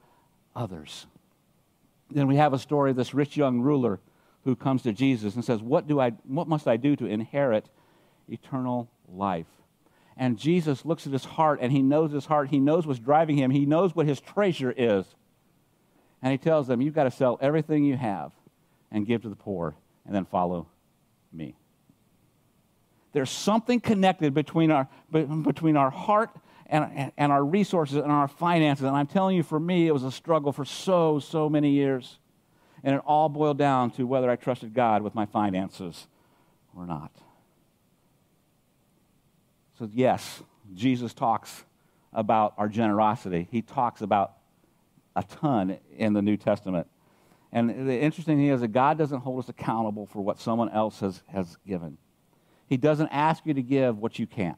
others. 0.57 1.07
Then 2.11 2.27
we 2.27 2.37
have 2.37 2.53
a 2.53 2.59
story 2.59 2.91
of 2.91 2.97
this 2.97 3.15
rich 3.15 3.37
young 3.37 3.61
ruler 3.61 4.01
who 4.45 4.57
comes 4.57 4.83
to 4.83 4.93
Jesus 4.93 5.35
and 5.35 5.45
says, 5.45 5.61
What, 5.63 5.87
do 5.87 6.01
I, 6.01 6.11
what 6.25 6.49
must 6.49 6.67
I 6.67 6.77
do 6.77 6.97
to 6.97 7.07
inherit 7.07 7.69
eternal 8.29 8.91
life? 9.09 9.47
And 10.17 10.39
Jesus 10.39 10.85
looks 10.85 11.07
at 11.07 11.13
his 11.13 11.25
heart 11.25 11.61
and 11.63 11.73
he 11.73 11.83
knows 11.83 12.13
his 12.13 12.27
heart. 12.27 12.49
He 12.49 12.59
knows 12.59 12.87
what's 12.87 12.99
driving 12.99 13.37
him. 13.37 13.51
He 13.51 13.65
knows 13.65 13.95
what 13.95 14.07
his 14.07 14.21
treasure 14.21 14.75
is. 14.77 15.07
And 16.23 16.33
he 16.33 16.39
tells 16.39 16.67
them, 16.67 16.81
You've 16.81 16.95
got 16.95 17.05
to 17.05 17.11
sell 17.11 17.39
everything 17.41 17.85
you 17.85 17.97
have 17.97 18.33
and 18.91 19.07
give 19.07 19.23
to 19.23 19.29
the 19.29 19.37
poor 19.37 19.75
and 20.07 20.15
then 20.15 20.25
follow 20.25 20.67
me. 21.33 21.57
There's 23.13 23.31
something 23.31 23.81
connected 23.81 24.35
between 24.35 24.71
our, 24.71 24.89
between 25.11 25.77
our 25.77 25.91
heart 25.91 26.31
and, 26.67 27.13
and 27.17 27.33
our 27.33 27.45
resources 27.45 27.97
and 27.97 28.11
our 28.11 28.29
finances. 28.29 28.85
And 28.85 28.97
I'm 28.97 29.09
telling 29.09 29.37
you, 29.37 29.43
for 29.43 29.59
me, 29.59 29.89
it 29.89 29.93
was 29.93 30.05
a 30.05 30.13
struggle 30.13 30.53
for 30.53 30.65
so, 30.65 31.19
so 31.19 31.49
many 31.49 31.71
years. 31.71 32.19
And 32.83 32.95
it 32.95 33.03
all 33.05 33.29
boiled 33.29 33.59
down 33.59 33.91
to 33.93 34.07
whether 34.07 34.31
I 34.31 34.37
trusted 34.37 34.73
God 34.73 35.03
with 35.03 35.15
my 35.15 35.27
finances 35.27 36.07
or 36.77 36.87
not. 36.87 37.11
So, 39.79 39.89
yes, 39.93 40.43
Jesus 40.75 41.13
talks 41.13 41.65
about 42.13 42.55
our 42.57 42.69
generosity. 42.69 43.49
He 43.51 43.63
talks 43.63 44.01
about 44.01 44.35
a 45.17 45.23
ton 45.23 45.79
in 45.97 46.13
the 46.13 46.23
New 46.23 46.37
Testament. 46.37 46.87
And 47.53 47.89
the 47.89 47.99
interesting 47.99 48.37
thing 48.37 48.47
is 48.47 48.61
that 48.61 48.69
God 48.69 48.97
doesn't 48.99 49.21
hold 49.21 49.43
us 49.43 49.49
accountable 49.49 50.07
for 50.07 50.21
what 50.21 50.39
someone 50.39 50.69
else 50.71 51.01
has, 51.01 51.23
has 51.29 51.57
given. 51.67 51.99
He 52.69 52.77
doesn't 52.77 53.09
ask 53.09 53.45
you 53.45 53.55
to 53.55 53.63
give 53.63 53.99
what 53.99 54.19
you 54.19 54.27
can't. 54.27 54.57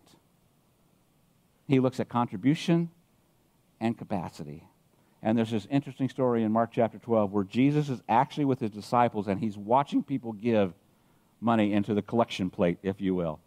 He 1.66 1.80
looks 1.80 2.00
at 2.00 2.08
contribution 2.08 2.90
and 3.80 3.96
capacity. 3.96 4.68
And 5.22 5.38
there's 5.38 5.50
this 5.50 5.66
interesting 5.70 6.08
story 6.08 6.42
in 6.42 6.52
Mark 6.52 6.70
chapter 6.72 6.98
12 6.98 7.32
where 7.32 7.44
Jesus 7.44 7.88
is 7.88 8.02
actually 8.08 8.44
with 8.44 8.60
his 8.60 8.70
disciples 8.70 9.28
and 9.28 9.40
he's 9.40 9.56
watching 9.56 10.02
people 10.02 10.32
give 10.32 10.74
money 11.40 11.72
into 11.72 11.94
the 11.94 12.02
collection 12.02 12.50
plate, 12.50 12.78
if 12.82 13.00
you 13.00 13.14
will 13.14 13.40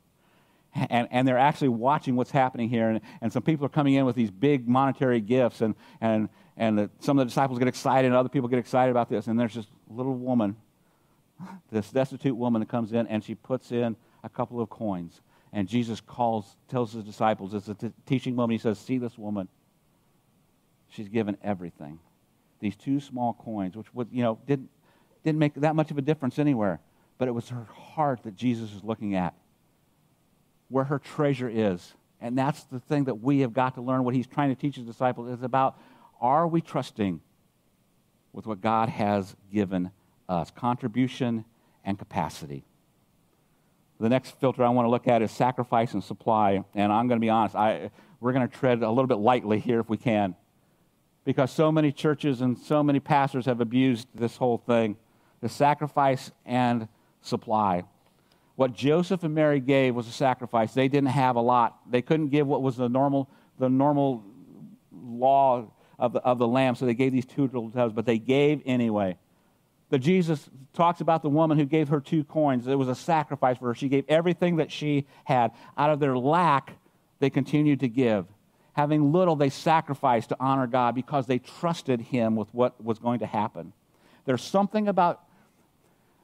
and, 0.75 1.07
and 1.11 1.27
they're 1.27 1.37
actually 1.37 1.69
watching 1.69 2.15
what's 2.15 2.31
happening 2.31 2.69
here. 2.69 2.89
And, 2.89 3.01
and 3.21 3.31
some 3.31 3.43
people 3.43 3.65
are 3.65 3.69
coming 3.69 3.93
in 3.93 4.05
with 4.05 4.15
these 4.15 4.31
big 4.31 4.67
monetary 4.67 5.21
gifts, 5.21 5.61
and, 5.61 5.75
and, 6.01 6.29
and 6.57 6.77
the, 6.77 6.89
some 6.99 7.17
of 7.19 7.25
the 7.25 7.29
disciples 7.29 7.59
get 7.59 7.67
excited, 7.67 8.07
and 8.07 8.15
other 8.15 8.29
people 8.29 8.47
get 8.47 8.59
excited 8.59 8.91
about 8.91 9.09
this. 9.09 9.27
And 9.27 9.39
there's 9.39 9.55
this 9.55 9.67
little 9.89 10.15
woman, 10.15 10.55
this 11.71 11.91
destitute 11.91 12.35
woman 12.35 12.61
that 12.61 12.69
comes 12.69 12.93
in, 12.93 13.07
and 13.07 13.23
she 13.23 13.35
puts 13.35 13.71
in 13.71 13.95
a 14.23 14.29
couple 14.29 14.61
of 14.61 14.69
coins. 14.69 15.21
And 15.51 15.67
Jesus 15.67 16.01
calls, 16.01 16.55
tells 16.69 16.93
his 16.93 17.03
disciples, 17.03 17.53
it's 17.53 17.67
a 17.67 17.75
t- 17.75 17.91
teaching 18.05 18.35
moment. 18.35 18.59
He 18.59 18.63
says, 18.63 18.79
See 18.79 18.97
this 18.97 19.17
woman. 19.17 19.47
She's 20.89 21.09
given 21.09 21.37
everything. 21.43 21.99
These 22.59 22.77
two 22.77 22.99
small 22.99 23.33
coins, 23.33 23.75
which 23.75 23.93
would, 23.93 24.07
you 24.11 24.23
know, 24.23 24.39
didn't, 24.47 24.69
didn't 25.23 25.39
make 25.39 25.55
that 25.55 25.75
much 25.75 25.91
of 25.91 25.97
a 25.97 26.01
difference 26.01 26.39
anywhere. 26.39 26.79
But 27.17 27.27
it 27.27 27.31
was 27.31 27.49
her 27.49 27.65
heart 27.65 28.23
that 28.23 28.35
Jesus 28.35 28.73
was 28.73 28.83
looking 28.83 29.15
at 29.15 29.33
where 30.69 30.85
her 30.85 30.99
treasure 30.99 31.49
is. 31.49 31.93
And 32.21 32.37
that's 32.37 32.63
the 32.65 32.79
thing 32.79 33.05
that 33.05 33.15
we 33.15 33.41
have 33.41 33.53
got 33.53 33.75
to 33.75 33.81
learn. 33.81 34.03
What 34.03 34.15
he's 34.15 34.27
trying 34.27 34.49
to 34.49 34.55
teach 34.55 34.77
his 34.77 34.85
disciples 34.85 35.29
is 35.29 35.43
about 35.43 35.77
are 36.19 36.47
we 36.47 36.61
trusting 36.61 37.21
with 38.33 38.45
what 38.45 38.61
God 38.61 38.89
has 38.89 39.35
given 39.51 39.91
us? 40.27 40.51
Contribution 40.51 41.45
and 41.83 41.97
capacity. 41.97 42.63
The 43.99 44.09
next 44.09 44.31
filter 44.39 44.63
I 44.63 44.69
want 44.69 44.85
to 44.85 44.89
look 44.89 45.07
at 45.07 45.21
is 45.21 45.31
sacrifice 45.31 45.93
and 45.93 46.03
supply. 46.03 46.63
And 46.73 46.91
I'm 46.91 47.07
going 47.07 47.19
to 47.19 47.23
be 47.23 47.29
honest, 47.29 47.55
I, 47.55 47.91
we're 48.19 48.33
going 48.33 48.47
to 48.47 48.53
tread 48.53 48.83
a 48.83 48.89
little 48.89 49.07
bit 49.07 49.19
lightly 49.19 49.59
here 49.59 49.79
if 49.79 49.89
we 49.89 49.97
can. 49.97 50.35
Because 51.23 51.51
so 51.51 51.71
many 51.71 51.91
churches 51.91 52.41
and 52.41 52.57
so 52.57 52.83
many 52.83 52.99
pastors 52.99 53.45
have 53.45 53.61
abused 53.61 54.07
this 54.13 54.37
whole 54.37 54.57
thing 54.57 54.97
the 55.41 55.49
sacrifice 55.49 56.31
and 56.45 56.87
supply. 57.21 57.83
What 58.55 58.73
Joseph 58.73 59.23
and 59.23 59.35
Mary 59.35 59.59
gave 59.59 59.93
was 59.93 60.07
a 60.07 60.11
sacrifice. 60.11 60.73
They 60.73 60.87
didn't 60.87 61.09
have 61.09 61.35
a 61.35 61.41
lot. 61.41 61.77
They 61.89 62.01
couldn't 62.01 62.29
give 62.29 62.47
what 62.47 62.61
was 62.61 62.77
the 62.77 62.89
normal, 62.89 63.29
the 63.59 63.69
normal 63.69 64.23
law 64.91 65.71
of 65.97 66.13
the, 66.13 66.19
of 66.19 66.39
the 66.39 66.47
lamb, 66.47 66.75
so 66.75 66.85
they 66.85 66.93
gave 66.93 67.11
these 67.11 67.25
two 67.25 67.43
little 67.43 67.69
doves, 67.69 67.93
but 67.93 68.05
they 68.05 68.17
gave 68.17 68.61
anyway. 68.65 69.17
But 69.89 70.01
Jesus 70.01 70.49
talks 70.73 71.01
about 71.01 71.21
the 71.21 71.29
woman 71.29 71.57
who 71.57 71.65
gave 71.65 71.89
her 71.89 71.99
two 71.99 72.23
coins. 72.23 72.67
It 72.67 72.75
was 72.75 72.89
a 72.89 72.95
sacrifice 72.95 73.57
for 73.57 73.67
her. 73.67 73.75
She 73.75 73.87
gave 73.87 74.05
everything 74.09 74.57
that 74.57 74.71
she 74.71 75.05
had. 75.23 75.51
Out 75.77 75.91
of 75.91 75.99
their 75.99 76.17
lack, 76.17 76.73
they 77.19 77.29
continued 77.29 77.79
to 77.81 77.87
give. 77.87 78.25
Having 78.73 79.13
little, 79.13 79.35
they 79.35 79.49
sacrificed 79.49 80.29
to 80.29 80.37
honor 80.39 80.67
God 80.67 80.95
because 80.95 81.27
they 81.27 81.39
trusted 81.39 82.01
Him 82.01 82.35
with 82.35 82.53
what 82.53 82.83
was 82.83 82.99
going 82.99 83.19
to 83.19 83.25
happen. 83.25 83.71
There's 84.25 84.43
something 84.43 84.87
about 84.87 85.21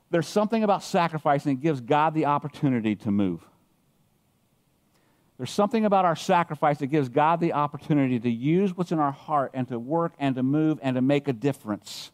there's 0.10 0.28
something 0.28 0.62
about 0.62 0.84
sacrificing 0.84 1.56
that 1.56 1.62
gives 1.62 1.80
God 1.80 2.14
the 2.14 2.26
opportunity 2.26 2.98
to 2.98 3.12
move. 3.12 3.48
There's 5.42 5.50
something 5.50 5.86
about 5.86 6.06
our 6.06 6.16
sacrifice 6.16 6.78
that 6.78 6.88
gives 6.92 7.10
God 7.10 7.40
the 7.40 7.54
opportunity 7.54 8.20
to 8.20 8.30
use 8.30 8.78
what's 8.78 8.92
in 8.92 9.00
our 9.00 9.12
heart 9.12 9.50
and 9.56 9.68
to 9.70 9.80
work 9.80 10.14
and 10.20 10.36
to 10.36 10.44
move 10.44 10.78
and 10.84 10.94
to 10.98 11.02
make 11.02 11.28
a 11.28 11.34
difference. 11.34 12.12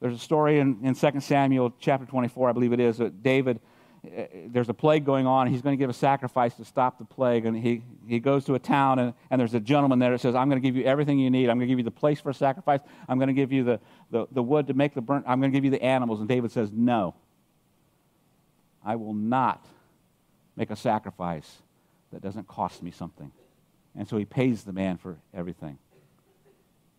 There's 0.00 0.14
a 0.14 0.18
story 0.18 0.60
in, 0.60 0.78
in 0.82 0.94
2 0.94 1.20
Samuel 1.20 1.74
chapter 1.78 2.06
24, 2.06 2.48
I 2.48 2.52
believe 2.52 2.72
it 2.72 2.80
is, 2.80 2.96
that 2.96 3.22
David, 3.22 3.60
uh, 4.02 4.22
there's 4.46 4.70
a 4.70 4.72
plague 4.72 5.04
going 5.04 5.26
on. 5.26 5.48
He's 5.48 5.60
going 5.60 5.76
to 5.76 5.78
give 5.78 5.90
a 5.90 5.92
sacrifice 5.92 6.54
to 6.54 6.64
stop 6.64 6.96
the 6.96 7.04
plague. 7.04 7.44
And 7.44 7.54
he, 7.54 7.82
he 8.08 8.18
goes 8.18 8.46
to 8.46 8.54
a 8.54 8.58
town, 8.58 8.98
and, 8.98 9.12
and 9.30 9.38
there's 9.38 9.52
a 9.52 9.60
gentleman 9.60 9.98
there 9.98 10.12
that 10.12 10.22
says, 10.22 10.34
I'm 10.34 10.48
going 10.48 10.62
to 10.62 10.66
give 10.66 10.76
you 10.76 10.84
everything 10.84 11.18
you 11.18 11.28
need. 11.28 11.50
I'm 11.50 11.58
going 11.58 11.68
to 11.68 11.70
give 11.70 11.80
you 11.80 11.84
the 11.84 11.90
place 11.90 12.18
for 12.18 12.30
a 12.30 12.34
sacrifice. 12.34 12.80
I'm 13.10 13.18
going 13.18 13.28
to 13.28 13.34
give 13.34 13.52
you 13.52 13.62
the, 13.62 13.80
the, 14.10 14.26
the 14.32 14.42
wood 14.42 14.68
to 14.68 14.72
make 14.72 14.94
the 14.94 15.02
burnt. 15.02 15.26
I'm 15.28 15.38
going 15.38 15.52
to 15.52 15.54
give 15.54 15.66
you 15.66 15.70
the 15.70 15.82
animals. 15.82 16.20
And 16.20 16.28
David 16.30 16.50
says, 16.50 16.70
No. 16.72 17.14
I 18.82 18.96
will 18.96 19.12
not 19.12 19.66
make 20.56 20.70
a 20.70 20.76
sacrifice 20.76 21.60
that 22.12 22.22
doesn't 22.22 22.48
cost 22.48 22.82
me 22.82 22.90
something. 22.90 23.30
And 23.96 24.08
so 24.08 24.16
he 24.16 24.24
pays 24.24 24.64
the 24.64 24.72
man 24.72 24.96
for 24.96 25.18
everything. 25.34 25.78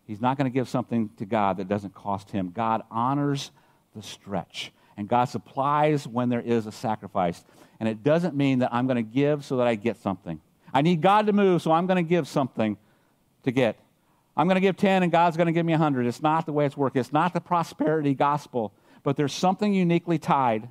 He's 0.06 0.20
not 0.20 0.36
going 0.36 0.50
to 0.50 0.54
give 0.54 0.68
something 0.68 1.10
to 1.18 1.24
God 1.24 1.56
that 1.56 1.68
doesn't 1.68 1.94
cost 1.94 2.30
him. 2.30 2.50
God 2.50 2.82
honors 2.90 3.50
the 3.94 4.02
stretch, 4.02 4.72
and 4.96 5.08
God 5.08 5.26
supplies 5.26 6.06
when 6.06 6.28
there 6.28 6.40
is 6.40 6.66
a 6.66 6.72
sacrifice. 6.72 7.44
And 7.78 7.88
it 7.88 8.02
doesn't 8.02 8.34
mean 8.34 8.60
that 8.60 8.72
I'm 8.72 8.86
going 8.86 8.96
to 8.96 9.02
give 9.02 9.44
so 9.44 9.56
that 9.58 9.66
I 9.66 9.74
get 9.74 9.96
something. 9.98 10.40
I 10.74 10.82
need 10.82 11.00
God 11.00 11.26
to 11.26 11.32
move, 11.32 11.62
so 11.62 11.72
I'm 11.72 11.86
going 11.86 12.02
to 12.02 12.08
give 12.08 12.26
something 12.26 12.76
to 13.44 13.52
get. 13.52 13.78
I'm 14.36 14.46
going 14.46 14.56
to 14.56 14.60
give 14.60 14.76
10 14.76 15.02
and 15.02 15.12
God's 15.12 15.36
going 15.36 15.46
to 15.46 15.52
give 15.52 15.66
me 15.66 15.72
100. 15.72 16.06
It's 16.06 16.22
not 16.22 16.46
the 16.46 16.52
way 16.52 16.64
it's 16.64 16.76
working. 16.76 17.00
It's 17.00 17.12
not 17.12 17.34
the 17.34 17.40
prosperity 17.40 18.14
gospel, 18.14 18.72
but 19.02 19.16
there's 19.16 19.32
something 19.32 19.74
uniquely 19.74 20.18
tied 20.18 20.68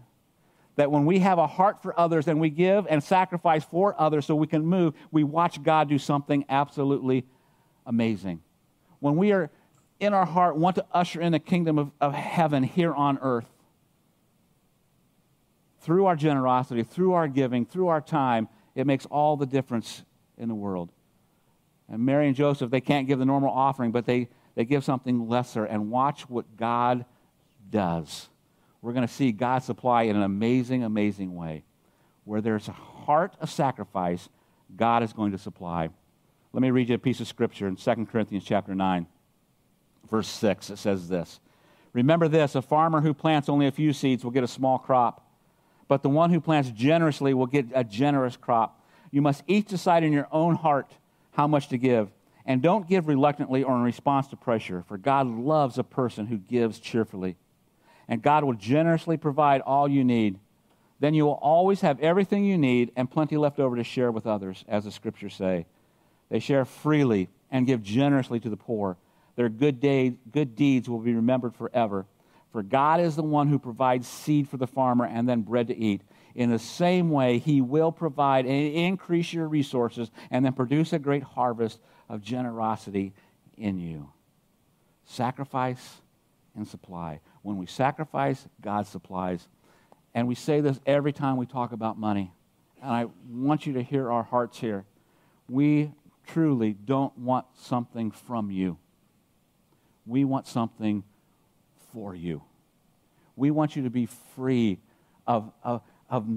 that 0.76 0.92
when 0.92 1.06
we 1.06 1.20
have 1.20 1.38
a 1.38 1.48
heart 1.48 1.82
for 1.82 1.98
others 2.00 2.28
and 2.28 2.40
we 2.40 2.50
give 2.50 2.88
and 2.90 3.04
sacrifice 3.04 3.64
for 3.64 4.00
others 4.00 4.26
so 4.26 4.36
we 4.36 4.48
can 4.48 4.66
move, 4.66 4.94
we 5.12 5.24
watch 5.24 5.62
God 5.62 5.90
do 5.90 5.98
something 5.98 6.46
absolutely 6.50 7.26
amazing. 7.86 8.42
When 9.00 9.18
we 9.18 9.32
are 9.32 9.50
in 10.00 10.14
our 10.14 10.26
heart, 10.26 10.56
want 10.56 10.78
to 10.78 10.86
usher 10.92 11.22
in 11.22 11.32
the 11.34 11.40
kingdom 11.40 11.78
of, 11.78 11.92
of 12.00 12.14
heaven 12.14 12.64
here 12.64 12.94
on 12.94 13.20
earth, 13.22 13.50
through 15.82 16.06
our 16.06 16.16
generosity, 16.16 16.84
through 16.84 17.14
our 17.14 17.28
giving, 17.28 17.66
through 17.66 17.88
our 17.88 18.02
time, 18.02 18.48
it 18.76 18.86
makes 18.88 19.06
all 19.08 19.36
the 19.36 19.46
difference 19.46 20.04
in 20.38 20.48
the 20.48 20.56
world. 20.56 20.92
And 21.90 22.06
Mary 22.06 22.28
and 22.28 22.36
Joseph, 22.36 22.72
they 22.72 22.82
can't 22.82 23.08
give 23.08 23.20
the 23.20 23.26
normal 23.26 23.50
offering, 23.50 23.92
but 23.92 24.06
they, 24.06 24.30
they 24.56 24.64
give 24.64 24.84
something 24.84 25.28
lesser. 25.28 25.66
And 25.66 25.92
watch 25.92 26.30
what 26.30 26.56
God 26.56 27.06
does 27.70 28.30
we're 28.82 28.94
going 28.94 29.08
to 29.08 29.14
see 29.14 29.32
God 29.32 29.64
supply 29.64 30.04
in 30.04 30.16
an 30.16 30.24
amazing, 30.24 30.84
amazing 30.84 31.36
way. 31.36 31.64
Where 32.24 32.42
there's 32.42 32.68
a 32.68 32.74
heart 32.74 33.36
of 33.40 33.50
sacrifice, 33.50 34.30
God 34.76 35.04
is 35.04 35.14
going 35.14 35.32
to 35.32 35.38
supply. 35.38 35.90
Let 36.54 36.62
me 36.62 36.72
read 36.72 36.90
you 36.90 36.96
a 36.96 37.00
piece 37.00 37.20
of 37.20 37.28
scripture 37.28 37.68
in 37.68 37.76
2 37.76 38.08
Corinthians 38.12 38.44
chapter 38.44 38.76
9, 38.76 39.08
verse 40.10 40.28
6. 40.28 40.72
It 40.72 40.78
says 40.78 41.08
this 41.08 41.40
Remember 41.94 42.28
this 42.28 42.56
a 42.56 42.62
farmer 42.62 43.02
who 43.02 43.14
plants 43.14 43.50
only 43.50 43.68
a 43.68 43.72
few 43.72 43.94
seeds 43.94 44.24
will 44.24 44.32
get 44.32 44.44
a 44.44 44.48
small 44.48 44.78
crop, 44.78 45.26
but 45.88 46.04
the 46.04 46.10
one 46.10 46.30
who 46.32 46.42
plants 46.42 46.70
generously 46.72 47.34
will 47.34 47.48
get 47.48 47.68
a 47.74 47.84
generous 47.84 48.38
crop. 48.38 48.84
You 49.12 49.22
must 49.22 49.44
each 49.48 49.68
decide 49.68 50.04
in 50.04 50.14
your 50.14 50.28
own 50.32 50.56
heart 50.56 50.92
how 51.32 51.48
much 51.48 51.68
to 51.70 51.78
give. 51.78 52.10
And 52.46 52.62
don't 52.62 52.88
give 52.88 53.08
reluctantly 53.08 53.64
or 53.64 53.76
in 53.76 53.84
response 53.84 54.28
to 54.28 54.36
pressure, 54.36 54.84
for 54.88 54.98
God 54.98 55.28
loves 55.28 55.78
a 55.78 55.84
person 55.84 56.26
who 56.26 56.38
gives 56.38 56.80
cheerfully 56.80 57.38
and 58.12 58.22
God 58.22 58.44
will 58.44 58.54
generously 58.54 59.16
provide 59.16 59.62
all 59.62 59.88
you 59.88 60.04
need. 60.04 60.38
Then 61.00 61.14
you 61.14 61.24
will 61.24 61.40
always 61.42 61.80
have 61.80 61.98
everything 62.02 62.44
you 62.44 62.58
need 62.58 62.92
and 62.98 63.10
plenty 63.10 63.38
left 63.38 63.58
over 63.58 63.78
to 63.78 63.86
share 63.86 64.12
with 64.12 64.28
others, 64.28 64.66
as 64.68 64.84
the 64.84 64.92
scriptures 64.92 65.34
say. 65.34 65.66
They 66.28 66.40
share 66.40 66.66
freely 66.66 67.30
and 67.50 67.66
give 67.66 67.82
generously 67.82 68.42
to 68.42 68.50
the 68.50 68.58
poor. 68.58 68.98
Their 69.38 69.48
good, 69.48 69.80
day, 69.80 70.16
good 70.30 70.58
deeds 70.58 70.90
will 70.90 71.00
be 71.00 71.14
remembered 71.14 71.56
forever. 71.56 72.06
For 72.52 72.62
God 72.62 73.00
is 73.00 73.16
the 73.16 73.24
one 73.24 73.48
who 73.48 73.58
provides 73.58 74.10
seed 74.10 74.50
for 74.50 74.58
the 74.58 74.68
farmer 74.68 75.06
and 75.06 75.28
then 75.28 75.44
bread 75.44 75.70
to 75.70 75.78
eat. 75.78 76.02
In 76.36 76.50
the 76.50 76.60
same 76.60 77.12
way, 77.12 77.38
He 77.38 77.62
will 77.62 77.94
provide 77.94 78.46
and 78.46 78.76
increase 78.76 79.32
your 79.32 79.48
resources 79.48 80.12
and 80.30 80.44
then 80.44 80.52
produce 80.52 80.92
a 80.92 81.00
great 81.00 81.24
harvest 81.24 81.80
of 82.10 82.22
generosity 82.22 83.14
in 83.58 83.80
you. 83.80 84.10
Sacrifice 85.06 86.02
and 86.56 86.68
supply. 86.68 87.20
When 87.42 87.58
we 87.58 87.66
sacrifice, 87.66 88.48
God 88.62 88.88
supplies. 88.88 89.48
And 90.14 90.28
we 90.28 90.36
say 90.36 90.62
this 90.62 90.80
every 90.86 91.14
time 91.14 91.38
we 91.38 91.46
talk 91.46 91.72
about 91.72 91.98
money. 91.98 92.32
And 92.82 92.92
I 92.92 93.06
want 93.30 93.66
you 93.66 93.74
to 93.74 93.84
hear 93.84 94.12
our 94.12 94.24
hearts 94.24 94.60
here. 94.60 94.86
We 95.48 95.92
truly 96.28 96.74
don't 96.74 97.18
want 97.18 97.46
something 97.56 98.12
from 98.12 98.52
you, 98.52 98.78
we 100.06 100.26
want 100.26 100.48
something 100.48 101.04
for 101.94 102.16
you. 102.16 102.42
We 103.36 103.50
want 103.52 103.76
you 103.76 103.84
to 103.84 103.90
be 103.90 104.08
free 104.36 104.80
of, 105.26 105.52
of, 105.64 105.82
of, 106.10 106.28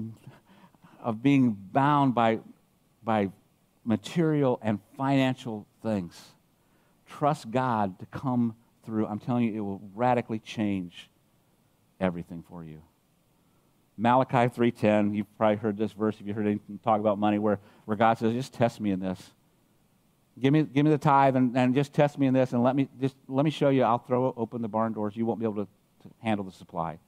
of 1.01 1.21
being 1.21 1.51
bound 1.51 2.15
by, 2.15 2.39
by 3.03 3.31
material 3.83 4.59
and 4.61 4.79
financial 4.97 5.67
things. 5.83 6.19
Trust 7.05 7.51
God 7.51 7.99
to 7.99 8.05
come 8.07 8.55
through, 8.85 9.07
I'm 9.07 9.19
telling 9.19 9.45
you, 9.45 9.55
it 9.55 9.59
will 9.59 9.81
radically 9.93 10.39
change 10.39 11.09
everything 11.99 12.43
for 12.47 12.63
you. 12.63 12.81
Malachi 13.97 14.49
3.10, 14.49 15.15
you've 15.15 15.37
probably 15.37 15.55
heard 15.55 15.77
this 15.77 15.93
verse 15.93 16.17
if 16.19 16.27
you 16.27 16.33
heard 16.33 16.45
anything 16.45 16.79
talk 16.83 16.99
about 16.99 17.17
money, 17.17 17.39
where, 17.39 17.59
where 17.85 17.95
God 17.95 18.17
says, 18.17 18.33
just 18.33 18.53
test 18.53 18.81
me 18.81 18.91
in 18.91 18.99
this. 18.99 19.31
Give 20.39 20.51
me, 20.51 20.63
give 20.63 20.83
me 20.83 20.91
the 20.91 20.97
tithe 20.97 21.37
and, 21.37 21.55
and 21.57 21.73
just 21.73 21.93
test 21.93 22.19
me 22.19 22.27
in 22.27 22.33
this 22.33 22.51
and 22.51 22.61
let 22.61 22.75
me, 22.75 22.89
just, 22.99 23.15
let 23.29 23.45
me 23.45 23.51
show 23.51 23.69
you. 23.69 23.83
I'll 23.83 23.99
throw 23.99 24.33
open 24.35 24.61
the 24.61 24.67
barn 24.67 24.91
doors. 24.91 25.15
You 25.15 25.25
won't 25.25 25.39
be 25.39 25.45
able 25.45 25.65
to, 25.65 25.71
to 26.03 26.09
handle 26.21 26.43
the 26.43 26.51
supply. 26.51 26.99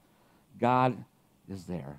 God 0.58 0.96
is 1.46 1.64
there. 1.64 1.98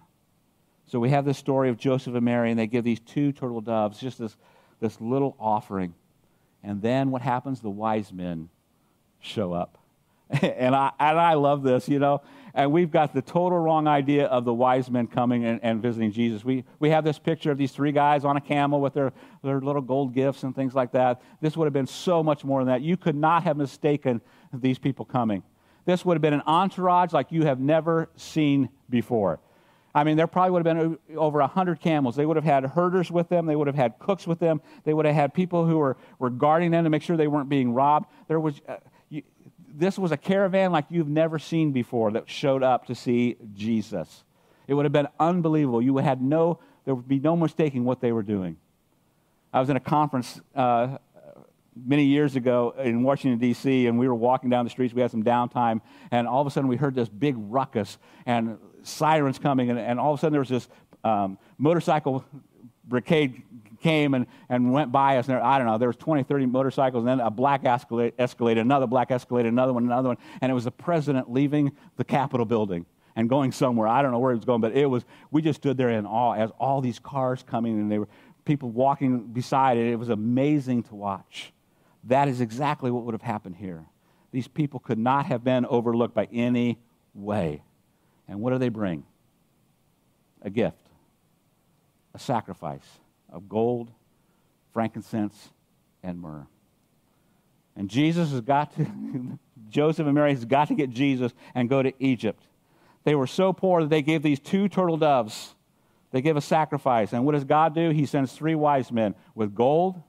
So 0.88 1.00
we 1.00 1.12
have 1.12 1.24
this 1.24 1.38
story 1.38 1.70
of 1.70 1.78
Joseph 1.78 2.16
and 2.16 2.26
Mary, 2.26 2.50
and 2.50 2.60
they 2.60 2.66
give 2.66 2.84
these 2.84 3.00
two 3.00 3.32
turtle 3.32 3.62
doves, 3.62 4.00
just 4.00 4.18
this, 4.18 4.36
this 4.80 5.00
little 5.00 5.36
offering. 5.40 5.94
And 6.64 6.82
then 6.82 7.12
what 7.12 7.22
happens? 7.22 7.62
The 7.62 7.70
wise 7.70 8.12
men 8.12 8.50
show 9.20 9.54
up. 9.54 9.78
and, 10.30 10.76
I, 10.76 10.92
and 11.00 11.20
I 11.20 11.34
love 11.34 11.64
this, 11.64 11.90
you 11.90 12.00
know. 12.00 12.22
And 12.54 12.72
we've 12.72 12.92
got 12.92 13.14
the 13.14 13.22
total 13.22 13.58
wrong 13.60 13.88
idea 13.88 14.26
of 14.26 14.44
the 14.44 14.54
wise 14.54 14.90
men 14.90 15.08
coming 15.08 15.46
and, 15.46 15.60
and 15.64 15.82
visiting 15.82 16.12
Jesus. 16.12 16.44
We, 16.44 16.66
we 16.80 16.90
have 16.90 17.04
this 17.04 17.20
picture 17.20 17.52
of 17.52 17.58
these 17.58 17.72
three 17.72 17.92
guys 17.92 18.26
on 18.26 18.38
a 18.38 18.42
camel 18.42 18.82
with 18.82 18.94
their, 18.94 19.14
their 19.44 19.62
little 19.62 19.82
gold 19.82 20.14
gifts 20.14 20.44
and 20.44 20.56
things 20.56 20.74
like 20.74 20.92
that. 20.92 21.22
This 21.42 21.56
would 21.56 21.66
have 21.66 21.74
been 21.74 21.88
so 21.88 22.22
much 22.24 22.44
more 22.44 22.60
than 22.62 22.68
that. 22.68 22.82
You 22.82 22.98
could 22.98 23.16
not 23.16 23.44
have 23.44 23.58
mistaken 23.58 24.22
these 24.54 24.80
people 24.80 25.06
coming. 25.06 25.44
This 25.86 26.04
would 26.06 26.16
have 26.16 26.22
been 26.22 26.34
an 26.34 26.44
entourage 26.46 27.14
like 27.14 27.32
you 27.32 27.46
have 27.46 27.60
never 27.60 28.10
seen 28.16 28.70
before. 28.90 29.40
I 29.94 30.04
mean, 30.04 30.18
there 30.18 30.28
probably 30.28 30.52
would 30.52 30.66
have 30.66 30.78
been 30.78 31.18
over 31.18 31.40
100 31.40 31.80
camels. 31.80 32.16
They 32.16 32.26
would 32.26 32.36
have 32.36 32.46
had 32.46 32.64
herders 32.64 33.10
with 33.10 33.28
them. 33.30 33.48
They 33.48 33.56
would 33.56 33.68
have 33.68 33.76
had 33.76 33.98
cooks 33.98 34.28
with 34.28 34.40
them. 34.40 34.62
They 34.84 34.94
would 34.94 35.06
have 35.06 35.16
had 35.16 35.34
people 35.34 35.66
who 35.66 35.78
were, 35.78 35.98
were 36.20 36.30
guarding 36.30 36.72
them 36.72 36.84
to 36.84 36.90
make 36.90 37.02
sure 37.02 37.18
they 37.18 37.28
weren't 37.28 37.50
being 37.50 37.74
robbed. 37.74 38.08
There 38.28 38.40
was, 38.40 38.62
uh, 38.68 38.78
this 39.74 39.98
was 39.98 40.12
a 40.12 40.18
caravan 40.18 40.72
like 40.72 40.86
you've 40.90 41.08
never 41.08 41.40
seen 41.40 41.72
before 41.72 42.12
that 42.12 42.30
showed 42.30 42.64
up 42.64 42.86
to 42.88 42.96
see 42.96 43.38
Jesus. 43.54 44.24
It 44.68 44.74
would 44.74 44.86
have 44.86 44.92
been 44.92 45.08
unbelievable. 45.20 45.82
You 45.82 45.98
had 45.98 46.22
no, 46.22 46.60
there 46.86 46.96
would 46.96 47.08
be 47.08 47.20
no 47.20 47.36
mistaking 47.36 47.86
what 47.86 48.02
they 48.02 48.12
were 48.12 48.24
doing. 48.24 48.58
I 49.52 49.60
was 49.60 49.70
in 49.70 49.76
a 49.76 49.82
conference 49.82 50.40
uh, 50.56 50.98
many 51.76 52.06
years 52.06 52.36
ago 52.36 52.74
in 52.78 53.04
Washington, 53.04 53.40
D.C., 53.40 53.88
and 53.88 53.98
we 53.98 54.08
were 54.08 54.16
walking 54.16 54.50
down 54.50 54.66
the 54.66 54.70
streets. 54.70 54.94
We 54.94 55.02
had 55.02 55.12
some 55.12 55.24
downtime, 55.24 55.82
and 56.12 56.28
all 56.28 56.42
of 56.42 56.48
a 56.48 56.52
sudden 56.52 56.68
we 56.68 56.76
heard 56.76 56.96
this 56.96 57.10
big 57.10 57.36
ruckus 57.38 57.98
and 58.26 58.58
sirens 58.84 59.40
coming, 59.40 59.70
and, 59.70 59.80
and 59.80 60.00
all 60.00 60.14
of 60.14 60.20
a 60.20 60.22
sudden 60.22 60.34
there 60.34 60.42
was 60.42 60.50
this 60.50 60.68
um, 61.04 61.38
motorcycle 61.58 62.26
brigade 62.90 63.44
came 63.82 64.14
and, 64.14 64.28
and 64.50 64.74
went 64.74 64.92
by 64.92 65.18
us. 65.18 65.28
And 65.28 65.36
there, 65.36 65.44
I 65.44 65.58
don't 65.58 65.68
know, 65.68 65.78
there 65.78 65.88
was 65.88 65.96
20, 65.98 66.24
30 66.24 66.46
motorcycles, 66.48 67.02
and 67.02 67.08
then 67.08 67.20
a 67.20 67.32
black 67.32 67.66
escalade, 67.66 68.18
escalated, 68.18 68.60
another 68.60 68.88
black 68.88 69.10
escalated, 69.10 69.48
another 69.48 69.74
one, 69.74 69.86
another 69.86 70.10
one. 70.10 70.18
And 70.42 70.52
it 70.52 70.56
was 70.56 70.66
the 70.66 70.72
president 70.72 71.32
leaving 71.32 71.72
the 71.96 72.04
Capitol 72.04 72.46
building 72.46 72.86
and 73.16 73.30
going 73.30 73.52
somewhere. 73.52 73.88
I 73.88 74.02
don't 74.02 74.12
know 74.12 74.20
where 74.20 74.32
he 74.32 74.38
was 74.38 74.46
going, 74.46 74.62
but 74.62 74.76
it 74.76 74.86
was, 74.86 75.06
we 75.32 75.42
just 75.42 75.62
stood 75.62 75.78
there 75.78 75.90
in 75.90 76.06
awe 76.06 76.34
as 76.34 76.52
all 76.60 76.82
these 76.82 77.00
cars 77.00 77.44
coming 77.44 77.80
and 77.80 77.92
they 77.92 78.00
were 78.00 78.08
people 78.46 78.70
walking 78.70 79.28
beside 79.28 79.78
it. 79.78 79.92
It 79.92 79.98
was 79.98 80.10
amazing 80.10 80.84
to 80.84 80.96
watch. 80.96 81.54
That 82.06 82.28
is 82.28 82.42
exactly 82.42 82.92
what 82.92 83.04
would 83.04 83.14
have 83.14 83.22
happened 83.22 83.56
here. 83.56 83.86
These 84.32 84.48
people 84.48 84.80
could 84.80 84.98
not 84.98 85.26
have 85.26 85.44
been 85.44 85.66
overlooked 85.66 86.14
by 86.14 86.28
any 86.32 86.80
way. 87.14 87.64
And 88.28 88.40
what 88.40 88.52
do 88.52 88.58
they 88.58 88.70
bring? 88.70 89.04
A 90.42 90.50
gift, 90.50 90.89
a 92.14 92.20
sacrifice 92.20 93.00
of 93.32 93.48
gold, 93.48 93.92
frankincense, 94.74 95.50
and 96.04 96.20
myrrh. 96.20 96.48
And 97.76 97.90
Jesus 97.90 98.32
has 98.32 98.42
got 98.42 98.76
to, 98.76 98.86
Joseph 99.70 100.06
and 100.06 100.16
Mary 100.16 100.34
has 100.34 100.46
got 100.46 100.68
to 100.70 100.76
get 100.76 100.90
Jesus 100.90 101.34
and 101.56 101.70
go 101.70 101.82
to 101.82 101.94
Egypt. 102.00 102.44
They 103.04 103.16
were 103.16 103.28
so 103.28 103.54
poor 103.54 103.82
that 103.82 103.90
they 103.90 104.02
gave 104.02 104.22
these 104.22 104.40
two 104.40 104.68
turtle 104.68 104.98
doves 104.98 105.56
They 106.12 106.22
give 106.22 106.38
a 106.38 106.42
sacrifice. 106.42 107.14
And 107.14 107.26
what 107.26 107.34
does 107.34 107.44
God 107.44 107.76
do? 107.76 107.92
He 107.92 108.06
sends 108.06 108.34
three 108.34 108.56
wise 108.56 108.92
men 108.92 109.16
with 109.36 109.54
gold, 109.54 110.02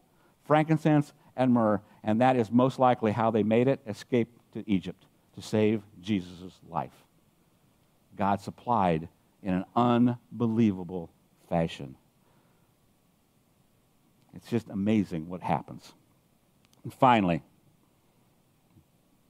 frankincense, 0.44 1.12
and 1.36 1.52
myrrh. 1.52 1.80
And 2.02 2.20
that 2.20 2.36
is 2.36 2.50
most 2.50 2.78
likely 2.78 3.12
how 3.12 3.30
they 3.30 3.42
made 3.42 3.68
it 3.68 3.80
escape 3.86 4.28
to 4.54 4.68
Egypt 4.68 5.04
to 5.34 5.42
save 5.42 5.82
Jesus' 6.00 6.58
life. 6.68 7.04
God 8.16 8.40
supplied 8.40 9.08
in 9.42 9.54
an 9.54 9.64
unbelievable 9.76 11.10
fashion. 11.50 11.96
It's 14.34 14.48
just 14.48 14.68
amazing 14.70 15.28
what 15.28 15.42
happens. 15.42 15.92
And 16.84 16.94
finally, 16.94 17.42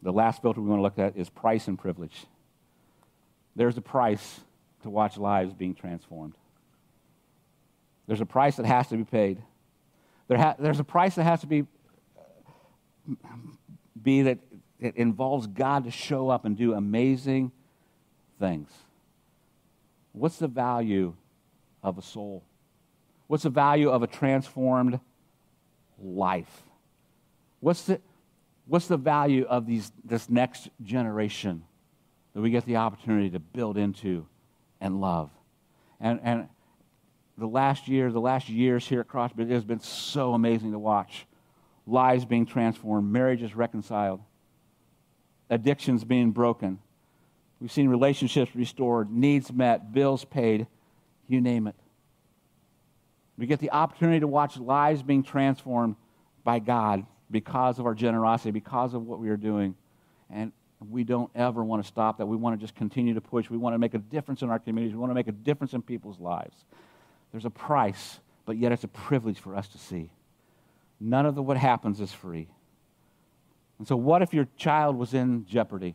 the 0.02 0.12
last 0.12 0.40
filter 0.40 0.60
we 0.60 0.68
want 0.68 0.78
to 0.78 0.82
look 0.82 0.98
at 0.98 1.16
is 1.16 1.28
price 1.28 1.66
and 1.66 1.76
privilege. 1.76 2.26
There's 3.56 3.76
a 3.76 3.82
price 3.82 4.40
to 4.82 4.90
watch 4.90 5.18
lives 5.18 5.52
being 5.52 5.74
transformed. 5.74 6.34
There's 8.06 8.20
a 8.20 8.26
price 8.26 8.56
that 8.56 8.66
has 8.66 8.88
to 8.88 8.96
be 8.96 9.04
paid. 9.04 9.42
There 10.28 10.38
ha- 10.38 10.56
there's 10.58 10.80
a 10.80 10.84
price 10.84 11.16
that 11.16 11.24
has 11.24 11.40
to 11.40 11.46
be, 11.46 11.66
be 14.00 14.22
that 14.22 14.38
it 14.78 14.96
involves 14.96 15.46
God 15.46 15.84
to 15.84 15.90
show 15.90 16.28
up 16.28 16.44
and 16.44 16.56
do 16.56 16.74
amazing 16.74 17.52
things. 18.38 18.70
What's 20.12 20.38
the 20.38 20.48
value 20.48 21.14
of 21.82 21.98
a 21.98 22.02
soul? 22.02 22.44
What's 23.26 23.44
the 23.44 23.50
value 23.50 23.90
of 23.90 24.02
a 24.02 24.06
transformed 24.06 24.98
life? 26.02 26.62
What's 27.60 27.84
the, 27.84 28.00
what's 28.66 28.88
the 28.88 28.96
value 28.96 29.44
of 29.44 29.66
these, 29.66 29.92
this 30.04 30.28
next 30.28 30.68
generation 30.82 31.62
that 32.34 32.40
we 32.40 32.50
get 32.50 32.64
the 32.66 32.76
opportunity 32.76 33.30
to 33.30 33.38
build 33.38 33.76
into 33.76 34.26
and 34.80 35.00
love? 35.00 35.30
And, 36.00 36.20
and 36.22 36.48
the 37.36 37.46
last 37.46 37.88
year, 37.88 38.10
the 38.10 38.20
last 38.20 38.48
years 38.48 38.86
here 38.86 39.00
at 39.00 39.08
Crossbridge, 39.08 39.50
it 39.50 39.54
has 39.54 39.64
been 39.64 39.80
so 39.80 40.34
amazing 40.34 40.72
to 40.72 40.78
watch. 40.78 41.26
Lives 41.86 42.24
being 42.24 42.46
transformed, 42.46 43.10
marriages 43.10 43.54
reconciled, 43.54 44.20
addictions 45.48 46.04
being 46.04 46.30
broken. 46.30 46.78
We've 47.60 47.72
seen 47.72 47.88
relationships 47.88 48.54
restored, 48.54 49.10
needs 49.10 49.52
met, 49.52 49.92
bills 49.92 50.24
paid, 50.24 50.66
you 51.30 51.40
name 51.40 51.66
it. 51.66 51.76
We 53.38 53.46
get 53.46 53.60
the 53.60 53.70
opportunity 53.70 54.20
to 54.20 54.26
watch 54.26 54.58
lives 54.58 55.02
being 55.02 55.22
transformed 55.22 55.96
by 56.44 56.58
God 56.58 57.06
because 57.30 57.78
of 57.78 57.86
our 57.86 57.94
generosity, 57.94 58.50
because 58.50 58.92
of 58.92 59.06
what 59.06 59.18
we 59.18 59.30
are 59.30 59.36
doing. 59.36 59.74
And 60.28 60.52
we 60.90 61.04
don't 61.04 61.30
ever 61.34 61.62
want 61.64 61.82
to 61.82 61.88
stop 61.88 62.18
that. 62.18 62.26
We 62.26 62.36
want 62.36 62.58
to 62.58 62.62
just 62.62 62.74
continue 62.74 63.14
to 63.14 63.20
push. 63.20 63.48
We 63.48 63.56
want 63.56 63.74
to 63.74 63.78
make 63.78 63.94
a 63.94 63.98
difference 63.98 64.42
in 64.42 64.50
our 64.50 64.58
communities. 64.58 64.94
We 64.94 65.00
want 65.00 65.10
to 65.10 65.14
make 65.14 65.28
a 65.28 65.32
difference 65.32 65.72
in 65.72 65.82
people's 65.82 66.18
lives. 66.18 66.56
There's 67.32 67.44
a 67.44 67.50
price, 67.50 68.20
but 68.44 68.56
yet 68.56 68.72
it's 68.72 68.84
a 68.84 68.88
privilege 68.88 69.38
for 69.38 69.54
us 69.54 69.68
to 69.68 69.78
see. 69.78 70.10
None 71.00 71.26
of 71.26 71.34
the, 71.34 71.42
what 71.42 71.56
happens 71.56 72.00
is 72.00 72.12
free. 72.12 72.48
And 73.78 73.88
so, 73.88 73.96
what 73.96 74.20
if 74.20 74.34
your 74.34 74.46
child 74.58 74.96
was 74.96 75.14
in 75.14 75.46
jeopardy? 75.46 75.94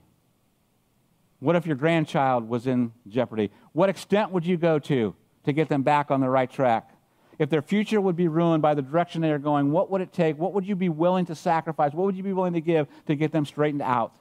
What 1.39 1.55
if 1.55 1.67
your 1.67 1.75
grandchild 1.75 2.49
was 2.49 2.65
in 2.65 2.91
jeopardy? 3.07 3.51
What 3.73 3.89
extent 3.89 4.31
would 4.31 4.45
you 4.45 4.57
go 4.57 4.79
to 4.79 5.15
to 5.45 5.53
get 5.53 5.69
them 5.69 5.83
back 5.83 6.11
on 6.11 6.19
the 6.19 6.29
right 6.29 6.49
track? 6.49 6.91
If 7.37 7.49
their 7.49 7.61
future 7.61 7.99
would 7.99 8.15
be 8.15 8.27
ruined 8.27 8.61
by 8.61 8.73
the 8.73 8.81
direction 8.81 9.21
they 9.21 9.31
are 9.31 9.39
going, 9.39 9.71
what 9.71 9.89
would 9.91 10.01
it 10.01 10.13
take? 10.13 10.37
What 10.37 10.53
would 10.53 10.65
you 10.65 10.75
be 10.75 10.89
willing 10.89 11.25
to 11.25 11.35
sacrifice? 11.35 11.93
What 11.93 12.05
would 12.05 12.15
you 12.15 12.23
be 12.23 12.33
willing 12.33 12.53
to 12.53 12.61
give 12.61 12.87
to 13.07 13.15
get 13.15 13.31
them 13.31 13.45
straightened 13.45 13.81
out? 13.81 14.15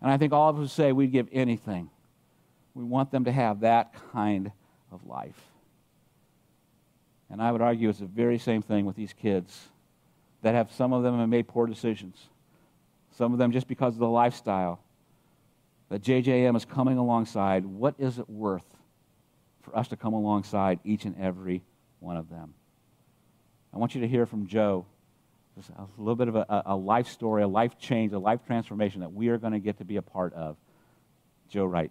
And 0.00 0.10
I 0.10 0.16
think 0.16 0.32
all 0.32 0.48
of 0.48 0.58
us 0.58 0.72
say 0.72 0.92
we'd 0.92 1.12
give 1.12 1.28
anything. 1.32 1.90
We 2.74 2.84
want 2.84 3.10
them 3.10 3.24
to 3.24 3.32
have 3.32 3.60
that 3.60 3.94
kind 4.12 4.52
of 4.92 5.06
life. 5.06 5.40
And 7.30 7.42
I 7.42 7.50
would 7.50 7.62
argue 7.62 7.88
it's 7.88 7.98
the 7.98 8.06
very 8.06 8.38
same 8.38 8.62
thing 8.62 8.84
with 8.84 8.96
these 8.96 9.12
kids 9.12 9.68
that 10.42 10.54
have 10.54 10.70
some 10.72 10.92
of 10.92 11.02
them 11.02 11.18
have 11.18 11.28
made 11.28 11.48
poor 11.48 11.66
decisions. 11.66 12.28
Some 13.12 13.32
of 13.32 13.38
them 13.38 13.50
just 13.50 13.66
because 13.66 13.94
of 13.94 14.00
the 14.00 14.08
lifestyle 14.08 14.80
that 15.88 16.02
JJM 16.02 16.56
is 16.56 16.64
coming 16.64 16.98
alongside. 16.98 17.64
What 17.64 17.94
is 17.98 18.18
it 18.18 18.28
worth 18.28 18.64
for 19.74 19.80
us 19.80 19.88
to 19.88 19.96
come 19.96 20.14
alongside 20.14 20.78
each 20.84 21.04
and 21.04 21.16
every 21.18 21.62
one 21.98 22.16
of 22.16 22.30
them? 22.30 22.54
I 23.72 23.78
want 23.78 23.94
you 23.94 24.02
to 24.02 24.08
hear 24.08 24.24
from 24.24 24.46
Joe 24.46 24.86
just 25.56 25.70
a 25.70 25.86
little 25.98 26.14
bit 26.14 26.28
of 26.28 26.36
a, 26.36 26.62
a 26.66 26.76
life 26.76 27.08
story, 27.08 27.42
a 27.42 27.48
life 27.48 27.78
change, 27.78 28.12
a 28.12 28.18
life 28.18 28.40
transformation 28.46 29.00
that 29.00 29.12
we 29.12 29.28
are 29.28 29.38
going 29.38 29.52
to 29.52 29.58
get 29.58 29.78
to 29.78 29.84
be 29.84 29.96
a 29.96 30.02
part 30.02 30.32
of. 30.34 30.56
Joe 31.48 31.64
Wright. 31.64 31.90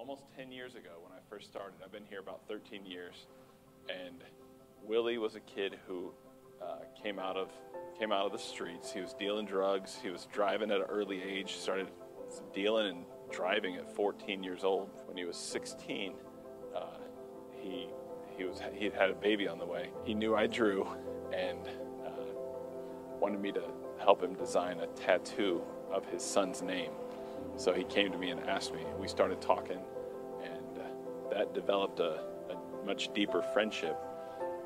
Almost 0.00 0.22
10 0.34 0.50
years 0.50 0.76
ago 0.76 0.92
when 1.02 1.12
I 1.12 1.20
first 1.28 1.46
started. 1.46 1.74
I've 1.84 1.92
been 1.92 2.06
here 2.08 2.20
about 2.20 2.40
13 2.48 2.86
years. 2.86 3.26
And 3.90 4.16
Willie 4.82 5.18
was 5.18 5.34
a 5.34 5.40
kid 5.40 5.76
who 5.86 6.14
uh, 6.62 6.78
came 7.02 7.18
out 7.18 7.36
of 7.36 7.50
came 7.98 8.10
out 8.10 8.24
of 8.24 8.32
the 8.32 8.38
streets. 8.38 8.90
He 8.90 9.00
was 9.02 9.12
dealing 9.12 9.44
drugs. 9.44 9.98
He 10.02 10.08
was 10.08 10.26
driving 10.32 10.70
at 10.70 10.78
an 10.78 10.86
early 10.88 11.22
age. 11.22 11.56
Started 11.56 11.88
dealing 12.54 12.86
and 12.86 13.04
driving 13.30 13.76
at 13.76 13.94
14 13.94 14.42
years 14.42 14.64
old. 14.64 14.88
When 15.04 15.18
he 15.18 15.26
was 15.26 15.36
16, 15.36 16.14
uh, 16.74 16.80
he 17.60 17.88
he 18.38 18.44
was 18.44 18.62
he 18.72 18.86
had 18.86 19.10
a 19.10 19.14
baby 19.14 19.48
on 19.48 19.58
the 19.58 19.66
way. 19.66 19.90
He 20.04 20.14
knew 20.14 20.34
I 20.34 20.46
drew 20.46 20.88
and 21.30 21.58
uh, 22.06 22.10
wanted 23.20 23.42
me 23.42 23.52
to 23.52 23.64
help 23.98 24.22
him 24.22 24.32
design 24.32 24.80
a 24.80 24.86
tattoo 24.86 25.60
of 25.92 26.06
his 26.06 26.22
son's 26.22 26.62
name. 26.62 26.92
So 27.56 27.72
he 27.72 27.84
came 27.84 28.10
to 28.12 28.18
me 28.18 28.30
and 28.30 28.40
asked 28.48 28.72
me. 28.72 28.80
We 28.98 29.08
started 29.08 29.40
talking 29.40 29.78
and 30.42 30.80
that 31.30 31.54
developed 31.54 32.00
a, 32.00 32.20
a 32.50 32.86
much 32.86 33.12
deeper 33.14 33.42
friendship 33.42 33.96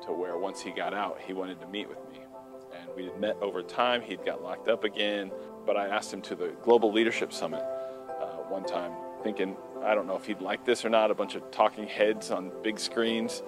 to 0.05 0.11
where 0.11 0.37
once 0.37 0.61
he 0.61 0.71
got 0.71 0.93
out, 0.93 1.19
he 1.25 1.33
wanted 1.33 1.59
to 1.61 1.67
meet 1.67 1.87
with 1.87 1.99
me. 2.11 2.19
And 2.79 2.89
we 2.95 3.05
had 3.05 3.19
met 3.19 3.37
over 3.41 3.61
time. 3.61 4.01
He'd 4.01 4.25
got 4.25 4.43
locked 4.43 4.67
up 4.67 4.83
again, 4.83 5.31
but 5.65 5.77
I 5.77 5.87
asked 5.87 6.13
him 6.13 6.21
to 6.23 6.35
the 6.35 6.49
Global 6.63 6.91
Leadership 6.91 7.31
Summit 7.31 7.63
uh, 8.09 8.37
one 8.49 8.65
time, 8.65 8.91
thinking, 9.23 9.55
I 9.83 9.95
don't 9.95 10.07
know 10.07 10.15
if 10.15 10.25
he'd 10.25 10.41
like 10.41 10.65
this 10.65 10.83
or 10.83 10.89
not, 10.89 11.11
a 11.11 11.15
bunch 11.15 11.35
of 11.35 11.49
talking 11.51 11.87
heads 11.87 12.31
on 12.31 12.51
big 12.63 12.79
screens. 12.79 13.43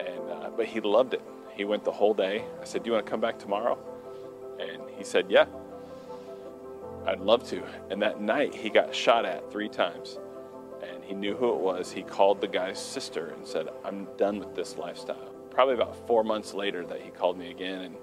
And, 0.00 0.30
uh, 0.30 0.50
but 0.56 0.66
he 0.66 0.80
loved 0.80 1.14
it. 1.14 1.22
He 1.54 1.64
went 1.64 1.84
the 1.84 1.92
whole 1.92 2.14
day. 2.14 2.44
I 2.60 2.64
said, 2.64 2.82
Do 2.82 2.88
you 2.88 2.94
want 2.94 3.06
to 3.06 3.10
come 3.10 3.20
back 3.20 3.38
tomorrow? 3.38 3.78
And 4.58 4.82
he 4.96 5.04
said, 5.04 5.26
Yeah, 5.28 5.46
I'd 7.06 7.20
love 7.20 7.48
to. 7.50 7.62
And 7.90 8.00
that 8.02 8.20
night, 8.20 8.54
he 8.54 8.70
got 8.70 8.94
shot 8.94 9.24
at 9.24 9.50
three 9.50 9.68
times 9.68 10.18
and 10.82 11.04
he 11.04 11.14
knew 11.14 11.34
who 11.34 11.54
it 11.54 11.60
was. 11.60 11.92
He 11.92 12.02
called 12.02 12.40
the 12.40 12.48
guy's 12.48 12.78
sister 12.78 13.28
and 13.28 13.46
said, 13.46 13.68
I'm 13.84 14.06
done 14.16 14.38
with 14.38 14.54
this 14.54 14.76
lifestyle. 14.76 15.32
Probably 15.50 15.74
about 15.74 16.06
four 16.06 16.24
months 16.24 16.54
later 16.54 16.84
that 16.86 17.00
he 17.00 17.10
called 17.10 17.38
me 17.38 17.50
again, 17.50 17.82
and, 17.82 17.96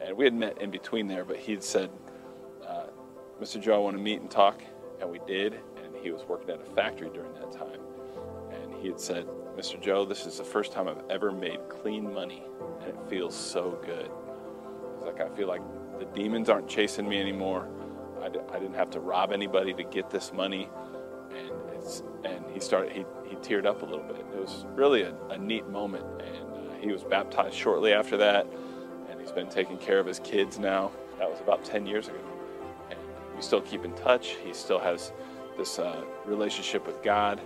and 0.00 0.16
we 0.16 0.24
had 0.24 0.34
met 0.34 0.60
in 0.60 0.70
between 0.70 1.06
there, 1.06 1.24
but 1.24 1.36
he'd 1.36 1.62
said, 1.62 1.90
uh, 2.66 2.86
Mr. 3.40 3.60
Joe, 3.60 3.74
I 3.74 3.78
want 3.78 3.96
to 3.96 4.02
meet 4.02 4.20
and 4.20 4.30
talk. 4.30 4.62
And 5.00 5.10
we 5.10 5.20
did, 5.26 5.54
and 5.82 5.94
he 6.02 6.10
was 6.10 6.22
working 6.28 6.50
at 6.50 6.60
a 6.60 6.74
factory 6.74 7.10
during 7.12 7.32
that 7.34 7.52
time. 7.52 7.80
And 8.50 8.74
he 8.74 8.88
had 8.88 9.00
said, 9.00 9.26
Mr. 9.56 9.80
Joe, 9.80 10.04
this 10.04 10.26
is 10.26 10.38
the 10.38 10.44
first 10.44 10.72
time 10.72 10.88
I've 10.88 11.02
ever 11.10 11.30
made 11.30 11.68
clean 11.68 12.12
money, 12.12 12.42
and 12.80 12.88
it 12.88 12.96
feels 13.08 13.34
so 13.34 13.78
good. 13.84 14.10
It's 14.96 15.04
like 15.04 15.20
I 15.20 15.28
feel 15.36 15.48
like 15.48 15.62
the 15.98 16.06
demons 16.06 16.48
aren't 16.48 16.68
chasing 16.68 17.08
me 17.08 17.20
anymore. 17.20 17.68
I 18.52 18.58
didn't 18.58 18.74
have 18.74 18.90
to 18.90 19.00
rob 19.00 19.32
anybody 19.32 19.74
to 19.74 19.84
get 19.84 20.10
this 20.10 20.32
money 20.32 20.68
and 21.36 21.50
and 22.24 22.44
he 22.52 22.60
started 22.60 22.92
he, 22.92 23.04
he 23.28 23.36
teared 23.36 23.66
up 23.66 23.82
a 23.82 23.84
little 23.84 24.04
bit. 24.04 24.18
It 24.18 24.40
was 24.40 24.64
really 24.74 25.02
a, 25.02 25.14
a 25.30 25.38
neat 25.38 25.66
moment, 25.68 26.04
and 26.20 26.70
uh, 26.70 26.74
he 26.80 26.92
was 26.92 27.04
baptized 27.04 27.54
shortly 27.54 27.92
after 27.92 28.16
that, 28.18 28.46
and 29.10 29.20
he's 29.20 29.32
been 29.32 29.48
taking 29.48 29.76
care 29.78 29.98
of 29.98 30.06
his 30.06 30.18
kids 30.20 30.58
now. 30.58 30.90
That 31.18 31.30
was 31.30 31.40
about 31.40 31.64
10 31.64 31.86
years 31.86 32.08
ago, 32.08 32.18
and 32.90 32.98
we 33.36 33.42
still 33.42 33.60
keep 33.60 33.84
in 33.84 33.92
touch. 33.94 34.36
He 34.44 34.52
still 34.54 34.78
has 34.78 35.12
this 35.56 35.78
uh, 35.78 36.04
relationship 36.24 36.86
with 36.86 37.02
God. 37.02 37.40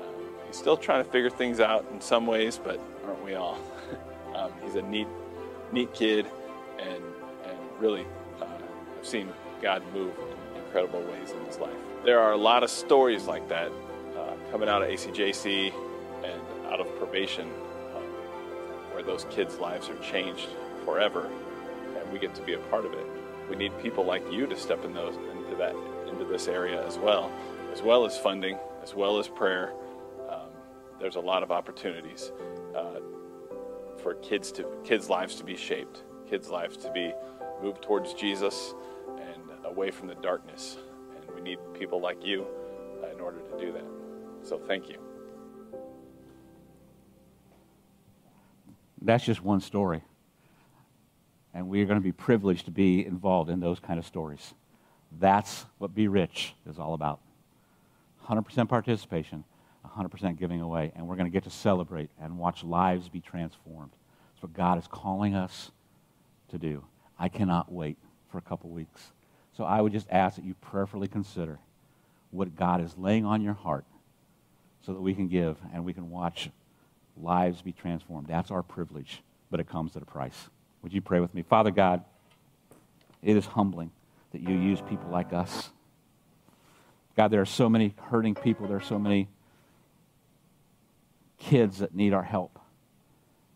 Uh, 0.00 0.04
he's 0.46 0.56
still 0.56 0.76
trying 0.76 1.04
to 1.04 1.10
figure 1.10 1.30
things 1.30 1.60
out 1.60 1.86
in 1.92 2.00
some 2.00 2.26
ways, 2.26 2.60
but 2.62 2.80
aren't 3.06 3.24
we 3.24 3.34
all? 3.34 3.58
um, 4.34 4.52
he's 4.62 4.74
a 4.74 4.82
neat, 4.82 5.08
neat 5.72 5.92
kid, 5.94 6.26
and 6.78 7.02
and 7.44 7.58
really, 7.78 8.06
uh, 8.40 8.46
I've 8.98 9.06
seen 9.06 9.32
God 9.62 9.82
move 9.92 10.12
in 10.18 10.62
incredible 10.62 11.02
ways 11.02 11.32
in 11.32 11.44
his 11.46 11.58
life 11.58 11.76
there 12.06 12.20
are 12.20 12.32
a 12.32 12.36
lot 12.36 12.62
of 12.62 12.70
stories 12.70 13.24
like 13.24 13.48
that 13.48 13.72
uh, 14.16 14.34
coming 14.52 14.68
out 14.68 14.80
of 14.80 14.88
ACJC 14.88 15.72
and 16.24 16.40
out 16.68 16.78
of 16.78 16.86
probation 16.98 17.50
um, 17.96 18.02
where 18.92 19.02
those 19.02 19.26
kids' 19.28 19.58
lives 19.58 19.88
are 19.88 19.98
changed 19.98 20.48
forever, 20.84 21.28
and 21.98 22.12
we 22.12 22.20
get 22.20 22.32
to 22.36 22.42
be 22.42 22.54
a 22.54 22.58
part 22.70 22.84
of 22.86 22.92
it. 22.92 23.04
We 23.50 23.56
need 23.56 23.76
people 23.82 24.04
like 24.04 24.22
you 24.32 24.46
to 24.46 24.56
step 24.56 24.84
in 24.84 24.94
those 24.94 25.16
into 25.16 25.56
that 25.56 25.74
into 26.08 26.24
this 26.24 26.46
area 26.46 26.86
as 26.86 26.96
well, 26.96 27.32
as 27.72 27.82
well 27.82 28.06
as 28.06 28.16
funding, 28.16 28.56
as 28.84 28.94
well 28.94 29.18
as 29.18 29.26
prayer. 29.26 29.72
Um, 30.30 30.50
there's 31.00 31.16
a 31.16 31.20
lot 31.20 31.42
of 31.42 31.50
opportunities 31.50 32.30
uh, 32.76 33.00
for 34.00 34.14
kids 34.14 34.52
to 34.52 34.64
kids' 34.84 35.10
lives 35.10 35.34
to 35.36 35.44
be 35.44 35.56
shaped, 35.56 36.04
kids' 36.30 36.50
lives 36.50 36.76
to 36.78 36.92
be 36.92 37.12
moved 37.60 37.82
towards 37.82 38.14
Jesus 38.14 38.74
away 39.66 39.90
from 39.90 40.08
the 40.08 40.14
darkness. 40.16 40.78
And 41.26 41.34
we 41.34 41.40
need 41.40 41.58
people 41.74 42.00
like 42.00 42.24
you 42.24 42.46
uh, 43.02 43.08
in 43.08 43.20
order 43.20 43.38
to 43.38 43.58
do 43.58 43.72
that. 43.72 43.84
So 44.42 44.58
thank 44.58 44.88
you. 44.88 44.98
That's 49.02 49.24
just 49.24 49.42
one 49.42 49.60
story. 49.60 50.02
And 51.54 51.68
we 51.68 51.80
are 51.82 51.86
going 51.86 51.98
to 51.98 52.04
be 52.04 52.12
privileged 52.12 52.66
to 52.66 52.70
be 52.70 53.04
involved 53.04 53.50
in 53.50 53.60
those 53.60 53.80
kind 53.80 53.98
of 53.98 54.06
stories. 54.06 54.54
That's 55.18 55.64
what 55.78 55.94
Be 55.94 56.08
Rich 56.08 56.54
is 56.68 56.78
all 56.78 56.94
about 56.94 57.20
100% 58.26 58.68
participation, 58.68 59.44
100% 59.86 60.38
giving 60.38 60.60
away. 60.60 60.92
And 60.94 61.06
we're 61.06 61.16
going 61.16 61.26
to 61.26 61.32
get 61.32 61.44
to 61.44 61.50
celebrate 61.50 62.10
and 62.20 62.38
watch 62.38 62.64
lives 62.64 63.08
be 63.08 63.20
transformed. 63.20 63.92
That's 64.34 64.42
what 64.42 64.52
God 64.52 64.78
is 64.78 64.86
calling 64.86 65.34
us 65.34 65.70
to 66.50 66.58
do. 66.58 66.84
I 67.18 67.28
cannot 67.28 67.72
wait 67.72 67.96
for 68.30 68.38
a 68.38 68.42
couple 68.42 68.70
weeks. 68.70 69.12
So 69.56 69.64
I 69.64 69.80
would 69.80 69.92
just 69.92 70.06
ask 70.10 70.36
that 70.36 70.44
you 70.44 70.54
prayerfully 70.54 71.08
consider 71.08 71.58
what 72.30 72.56
God 72.56 72.82
is 72.82 72.96
laying 72.98 73.24
on 73.24 73.40
your 73.40 73.54
heart 73.54 73.84
so 74.84 74.92
that 74.92 75.00
we 75.00 75.14
can 75.14 75.28
give 75.28 75.56
and 75.72 75.84
we 75.84 75.92
can 75.92 76.10
watch 76.10 76.50
lives 77.16 77.62
be 77.62 77.72
transformed. 77.72 78.26
That's 78.28 78.50
our 78.50 78.62
privilege, 78.62 79.22
but 79.50 79.58
it 79.58 79.68
comes 79.68 79.96
at 79.96 80.02
a 80.02 80.06
price. 80.06 80.50
Would 80.82 80.92
you 80.92 81.00
pray 81.00 81.20
with 81.20 81.34
me? 81.34 81.42
Father 81.42 81.70
God, 81.70 82.04
it 83.22 83.36
is 83.36 83.46
humbling 83.46 83.90
that 84.32 84.42
you 84.42 84.54
use 84.54 84.80
people 84.82 85.10
like 85.10 85.32
us. 85.32 85.70
God, 87.16 87.28
there 87.28 87.40
are 87.40 87.46
so 87.46 87.70
many 87.70 87.94
hurting 88.10 88.34
people. 88.34 88.68
There 88.68 88.76
are 88.76 88.80
so 88.80 88.98
many 88.98 89.28
kids 91.38 91.78
that 91.78 91.94
need 91.94 92.12
our 92.12 92.22
help. 92.22 92.58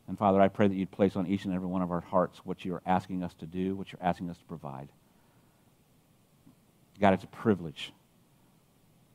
And 0.08 0.18
Father, 0.18 0.40
I 0.40 0.48
pray 0.48 0.66
that 0.66 0.74
you'd 0.74 0.90
place 0.90 1.14
on 1.14 1.26
each 1.26 1.44
and 1.44 1.54
every 1.54 1.68
one 1.68 1.82
of 1.82 1.90
our 1.90 2.00
hearts 2.00 2.40
what 2.44 2.64
you're 2.64 2.82
asking 2.86 3.22
us 3.22 3.34
to 3.34 3.46
do, 3.46 3.76
what 3.76 3.92
you're 3.92 4.02
asking 4.02 4.30
us 4.30 4.38
to 4.38 4.44
provide. 4.44 4.88
God, 7.00 7.14
it's 7.14 7.24
a 7.24 7.28
privilege. 7.28 7.92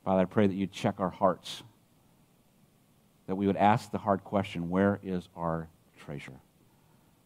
Father, 0.03 0.21
I 0.21 0.25
pray 0.25 0.47
that 0.47 0.53
you'd 0.53 0.71
check 0.71 0.99
our 0.99 1.09
hearts, 1.09 1.63
that 3.27 3.35
we 3.35 3.47
would 3.47 3.57
ask 3.57 3.91
the 3.91 3.97
hard 3.97 4.23
question, 4.23 4.69
where 4.69 4.99
is 5.03 5.27
our 5.35 5.67
treasure? 5.99 6.39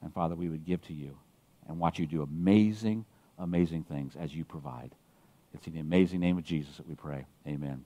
And 0.02 0.14
Father, 0.14 0.36
we 0.36 0.50
would 0.50 0.66
give 0.66 0.82
to 0.88 0.94
you 0.94 1.18
and 1.68 1.80
watch 1.80 2.00
you 2.00 2.06
do 2.06 2.22
amazing, 2.22 3.06
amazing 3.38 3.84
things 3.84 4.16
as 4.18 4.34
you 4.34 4.46
provide. 4.46 4.96
It's 5.54 5.68
in 5.68 5.74
the 5.74 5.80
amazing 5.80 6.20
name 6.20 6.38
of 6.38 6.44
Jesus 6.44 6.78
that 6.78 6.88
we 6.88 6.96
pray. 6.96 7.26
Amen. 7.48 7.86